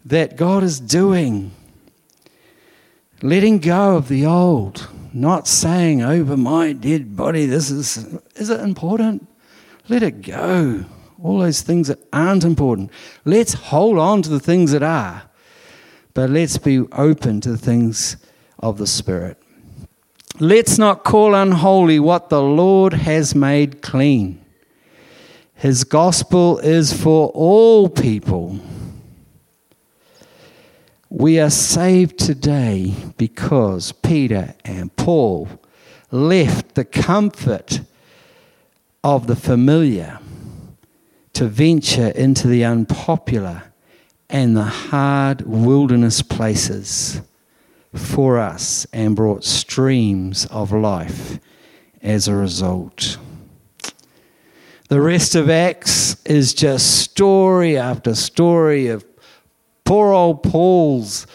that 0.04 0.36
God 0.36 0.62
is 0.62 0.78
doing? 0.78 1.52
Letting 3.22 3.58
go 3.58 3.96
of 3.96 4.08
the 4.08 4.24
old, 4.24 4.88
not 5.12 5.46
saying 5.46 6.02
oh, 6.02 6.10
over 6.10 6.36
my 6.36 6.72
dead 6.72 7.16
body, 7.16 7.46
this 7.46 7.70
is, 7.70 7.96
is 8.36 8.50
it 8.50 8.60
important? 8.60 9.26
Let 9.88 10.02
it 10.02 10.22
go. 10.22 10.84
All 11.22 11.40
those 11.40 11.62
things 11.62 11.88
that 11.88 11.98
aren't 12.12 12.44
important. 12.44 12.90
Let's 13.24 13.52
hold 13.52 13.98
on 13.98 14.22
to 14.22 14.30
the 14.30 14.40
things 14.40 14.72
that 14.72 14.82
are, 14.82 15.24
but 16.14 16.30
let's 16.30 16.56
be 16.56 16.78
open 16.92 17.40
to 17.42 17.50
the 17.50 17.58
things 17.58 18.16
of 18.58 18.78
the 18.78 18.86
Spirit. 18.86 19.39
Let's 20.42 20.78
not 20.78 21.04
call 21.04 21.34
unholy 21.34 22.00
what 22.00 22.30
the 22.30 22.40
Lord 22.40 22.94
has 22.94 23.34
made 23.34 23.82
clean. 23.82 24.42
His 25.54 25.84
gospel 25.84 26.58
is 26.60 26.94
for 26.94 27.28
all 27.34 27.90
people. 27.90 28.58
We 31.10 31.38
are 31.38 31.50
saved 31.50 32.18
today 32.18 32.94
because 33.18 33.92
Peter 33.92 34.54
and 34.64 34.96
Paul 34.96 35.46
left 36.10 36.74
the 36.74 36.86
comfort 36.86 37.82
of 39.04 39.26
the 39.26 39.36
familiar 39.36 40.20
to 41.34 41.48
venture 41.48 42.08
into 42.08 42.48
the 42.48 42.64
unpopular 42.64 43.64
and 44.30 44.56
the 44.56 44.64
hard 44.64 45.42
wilderness 45.42 46.22
places 46.22 47.20
for 47.94 48.38
us 48.38 48.86
and 48.92 49.16
brought 49.16 49.44
streams 49.44 50.46
of 50.46 50.72
life 50.72 51.38
as 52.02 52.28
a 52.28 52.34
result. 52.34 53.18
The 54.88 55.00
rest 55.00 55.34
of 55.34 55.48
Acts 55.48 56.20
is 56.24 56.52
just 56.52 57.00
story 57.00 57.76
after 57.76 58.14
story 58.14 58.88
of 58.88 59.04
poor 59.84 60.12
old 60.12 60.42
Paul's 60.42 61.26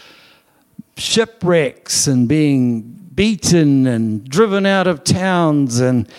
shipwrecks 0.98 2.08
and 2.08 2.28
being 2.28 2.82
beaten 3.14 3.88
and 3.88 4.28
driven 4.30 4.66
out 4.66 4.88
of 4.88 5.04
towns 5.04 5.80
and, 5.80 6.10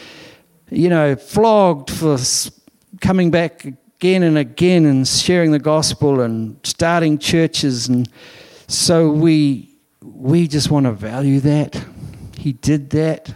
you 0.70 0.88
know, 0.88 1.14
flogged 1.16 1.90
for 1.90 2.16
coming 3.00 3.30
back 3.30 3.64
again 3.64 4.22
and 4.22 4.38
again 4.38 4.86
and 4.86 5.06
sharing 5.06 5.50
the 5.50 5.58
gospel 5.58 6.20
and 6.20 6.58
starting 6.64 7.18
churches. 7.18 7.88
And 7.88 8.08
so 8.66 9.10
we 9.10 9.75
we 10.18 10.48
just 10.48 10.70
want 10.70 10.86
to 10.86 10.92
value 10.92 11.40
that. 11.40 11.84
He 12.38 12.52
did 12.52 12.90
that 12.90 13.34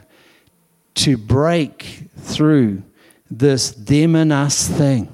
to 0.96 1.16
break 1.16 2.08
through 2.16 2.82
this 3.30 3.70
them 3.70 4.16
and 4.16 4.32
us 4.32 4.68
thing. 4.68 5.08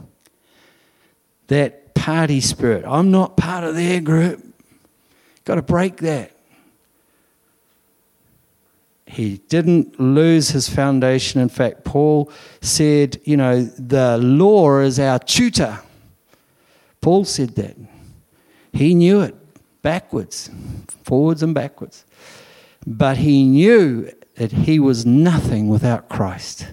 That 1.49 1.95
party 1.95 2.41
spirit. 2.41 2.85
I'm 2.87 3.11
not 3.11 3.37
part 3.37 3.65
of 3.65 3.75
their 3.75 4.01
group. 4.01 4.45
Got 5.45 5.57
to 5.57 5.63
break 5.63 5.99
that. 5.99 6.33
He 9.07 9.39
didn't 9.49 10.01
lose 10.01 10.51
his 10.51 10.69
foundation. 10.69 11.41
In 11.41 11.49
fact, 11.49 11.85
Paul 11.85 12.31
said, 12.61 13.21
you 13.25 13.37
know, 13.37 13.63
the 13.63 14.19
law 14.19 14.81
is 14.81 14.99
our 14.99 15.19
tutor. 15.19 15.81
Paul 17.01 17.25
said 17.25 17.55
that. 17.55 17.77
He 18.73 18.95
knew 18.95 19.21
it 19.21 19.35
backwards, 19.83 20.51
forwards 21.05 21.43
and 21.43 21.55
backwards. 21.55 22.05
But 22.87 23.19
he 23.19 23.45
knew 23.45 24.11
that 24.37 24.53
he 24.53 24.79
was 24.79 25.07
nothing 25.07 25.69
without 25.69 26.09
Christ 26.09 26.69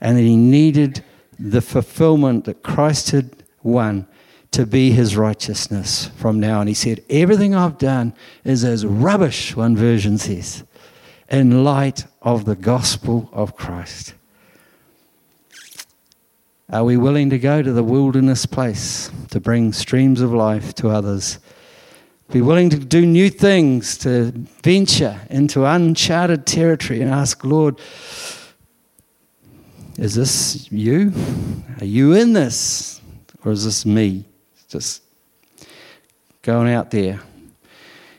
and 0.00 0.16
that 0.16 0.22
he 0.22 0.36
needed 0.36 1.04
the 1.38 1.60
fulfillment 1.60 2.44
that 2.44 2.62
Christ 2.62 3.10
had 3.10 3.30
won 3.62 4.06
to 4.52 4.66
be 4.66 4.90
his 4.90 5.16
righteousness 5.16 6.10
from 6.16 6.38
now 6.38 6.60
on. 6.60 6.66
He 6.66 6.74
said, 6.74 7.02
Everything 7.08 7.54
I've 7.54 7.78
done 7.78 8.12
is 8.44 8.64
as 8.64 8.84
rubbish, 8.84 9.56
one 9.56 9.76
version 9.76 10.18
says, 10.18 10.64
in 11.30 11.64
light 11.64 12.04
of 12.20 12.44
the 12.44 12.54
gospel 12.54 13.30
of 13.32 13.56
Christ. 13.56 14.14
Are 16.70 16.84
we 16.84 16.96
willing 16.96 17.30
to 17.30 17.38
go 17.38 17.62
to 17.62 17.72
the 17.72 17.82
wilderness 17.82 18.46
place 18.46 19.10
to 19.30 19.40
bring 19.40 19.72
streams 19.72 20.20
of 20.20 20.32
life 20.32 20.74
to 20.76 20.88
others? 20.88 21.38
Be 22.32 22.40
willing 22.40 22.70
to 22.70 22.78
do 22.78 23.04
new 23.04 23.28
things, 23.28 23.98
to 23.98 24.32
venture 24.64 25.20
into 25.28 25.66
uncharted 25.66 26.46
territory 26.46 27.02
and 27.02 27.10
ask, 27.10 27.44
Lord, 27.44 27.78
is 29.98 30.14
this 30.14 30.72
you? 30.72 31.12
Are 31.78 31.84
you 31.84 32.14
in 32.14 32.32
this? 32.32 33.02
Or 33.44 33.52
is 33.52 33.66
this 33.66 33.84
me? 33.84 34.24
Just 34.68 35.02
going 36.40 36.72
out 36.72 36.90
there. 36.90 37.20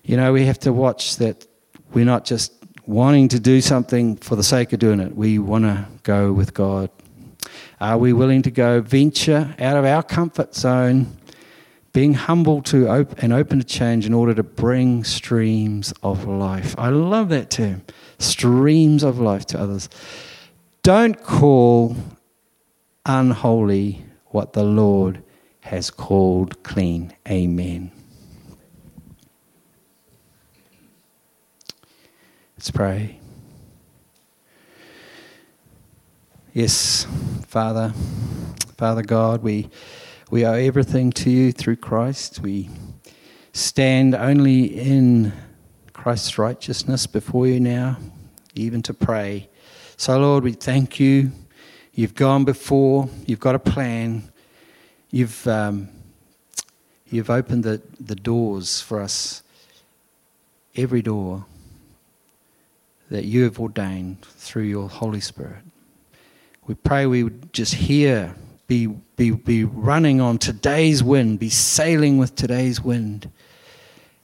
You 0.04 0.18
know, 0.18 0.32
we 0.32 0.46
have 0.46 0.60
to 0.60 0.72
watch 0.72 1.18
that 1.18 1.48
we're 1.96 2.06
not 2.06 2.24
just 2.24 2.54
wanting 2.86 3.30
to 3.30 3.40
do 3.40 3.62
something 3.62 4.18
for 4.18 4.36
the 4.36 4.44
sake 4.44 4.74
of 4.74 4.80
doing 4.80 5.00
it. 5.00 5.16
We 5.16 5.40
want 5.40 5.64
to 5.64 5.88
go 6.04 6.32
with 6.32 6.54
God. 6.54 6.92
Are 7.82 7.98
we 7.98 8.14
willing 8.14 8.44
to 8.44 8.52
go 8.52 8.80
venture 8.80 9.56
out 9.58 9.76
of 9.76 9.86
our 9.86 10.04
comfort 10.04 10.54
zone 10.54 11.18
being 11.94 12.16
humble 12.16 12.62
to 12.64 12.90
op- 12.90 13.18
and 13.20 13.32
open 13.32 13.60
to 13.60 13.64
change 13.64 14.06
in 14.06 14.14
order 14.14 14.34
to 14.34 14.44
bring 14.44 15.04
streams 15.04 15.94
of 16.02 16.26
life. 16.26 16.76
I 16.78 16.90
love 16.90 17.30
that 17.30 17.52
term 17.52 17.84
streams 18.18 19.04
of 19.04 19.20
life 19.20 19.46
to 19.48 19.60
others. 19.60 19.90
Don't 20.82 21.22
call 21.24 21.96
unholy 23.06 24.06
what 24.28 24.54
the 24.54 24.64
Lord 24.64 25.24
has 25.62 25.90
called 25.90 26.64
clean. 26.64 27.14
Amen. 27.30 27.92
Let's 32.58 32.72
pray. 32.72 33.20
Yes, 36.54 37.08
Father, 37.48 37.94
Father 38.78 39.02
God, 39.02 39.42
we, 39.44 39.70
we 40.30 40.46
owe 40.46 40.54
everything 40.54 41.12
to 41.12 41.30
you 41.30 41.52
through 41.52 41.78
Christ. 41.78 42.40
We 42.40 42.70
stand 43.52 44.16
only 44.16 44.64
in 44.64 45.34
Christ's 45.94 46.38
righteousness 46.38 47.08
before 47.08 47.48
you 47.48 47.60
now, 47.60 47.98
even 48.56 48.82
to 48.84 48.94
pray. 48.94 49.50
So, 49.98 50.18
Lord, 50.20 50.44
we 50.44 50.54
thank 50.54 51.00
you. 51.00 51.32
You've 51.94 52.16
gone 52.16 52.44
before, 52.44 53.08
you've 53.28 53.40
got 53.40 53.54
a 53.54 53.60
plan, 53.60 54.32
you've, 55.12 55.48
um, 55.48 55.90
you've 57.10 57.30
opened 57.30 57.64
the, 57.64 57.82
the 58.00 58.16
doors 58.16 58.82
for 58.82 59.00
us, 59.00 59.44
every 60.76 61.04
door 61.04 61.46
that 63.12 63.26
you 63.26 63.44
have 63.44 63.60
ordained 63.60 64.22
through 64.22 64.64
your 64.64 64.90
Holy 64.90 65.20
Spirit. 65.20 65.64
We 66.66 66.74
pray 66.74 67.06
we 67.06 67.24
would 67.24 67.54
just 67.54 67.76
hear, 67.76 68.36
be, 68.68 68.88
be, 68.88 69.32
be 69.32 69.64
running 69.64 70.22
on 70.22 70.38
today's 70.38 71.04
wind, 71.04 71.40
be 71.40 71.50
sailing 71.50 72.18
with 72.18 72.36
today's 72.36 72.82
wind. 72.82 73.30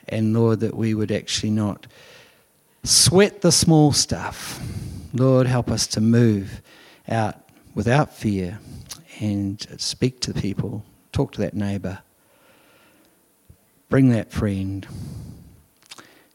And 0.07 0.33
Lord, 0.33 0.61
that 0.61 0.75
we 0.75 0.93
would 0.93 1.11
actually 1.11 1.51
not 1.51 1.87
sweat 2.83 3.41
the 3.41 3.51
small 3.51 3.91
stuff. 3.91 4.59
Lord, 5.13 5.47
help 5.47 5.69
us 5.69 5.87
to 5.87 6.01
move 6.01 6.61
out 7.07 7.35
without 7.75 8.15
fear 8.15 8.59
and 9.19 9.65
speak 9.77 10.21
to 10.21 10.33
the 10.33 10.41
people, 10.41 10.83
talk 11.11 11.33
to 11.33 11.41
that 11.41 11.53
neighbour, 11.53 11.99
bring 13.89 14.09
that 14.09 14.31
friend 14.31 14.87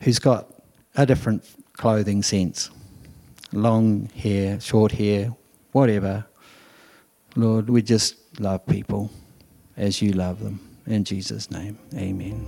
who's 0.03 0.19
got 0.19 0.49
a 0.97 1.07
different 1.07 1.45
clothing 1.73 2.23
sense 2.23 2.71
long 3.55 4.09
hair, 4.17 4.61
short 4.61 4.93
hair, 4.93 5.35
whatever. 5.73 6.27
Lord, 7.37 7.69
we 7.69 7.83
just 7.83 8.17
love 8.41 8.65
people 8.67 9.11
as 9.77 10.01
you 10.01 10.13
love 10.13 10.41
them. 10.41 10.61
In 10.87 11.05
Jesus' 11.05 11.51
name, 11.51 11.79
amen. 11.95 12.47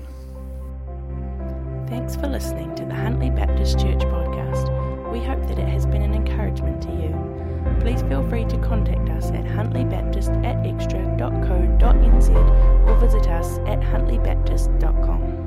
Thanks 1.88 2.16
for 2.16 2.27
listening 2.27 2.75
to 2.77 2.85
the 2.85 2.94
Huntly 2.94 3.31
Baptist 3.31 3.79
Church 3.79 4.01
podcast. 4.01 5.11
We 5.11 5.20
hope 5.20 5.46
that 5.49 5.59
it 5.59 5.68
has 5.68 5.87
been 5.87 6.03
an 6.03 6.14
encouragement 6.14 6.83
to 6.83 6.90
you. 6.90 7.16
Please 7.81 8.03
feel 8.03 8.29
free 8.29 8.44
to 8.44 8.59
contact 8.59 9.09
us 9.11 9.31
at 9.31 9.44
huntlybaptist 9.44 10.44
at 10.44 10.57
xtra.co.nz 10.64 12.29
or 12.88 12.96
visit 12.99 13.29
us 13.29 13.59
at 13.59 13.81
huntlybaptist.com. 13.81 15.45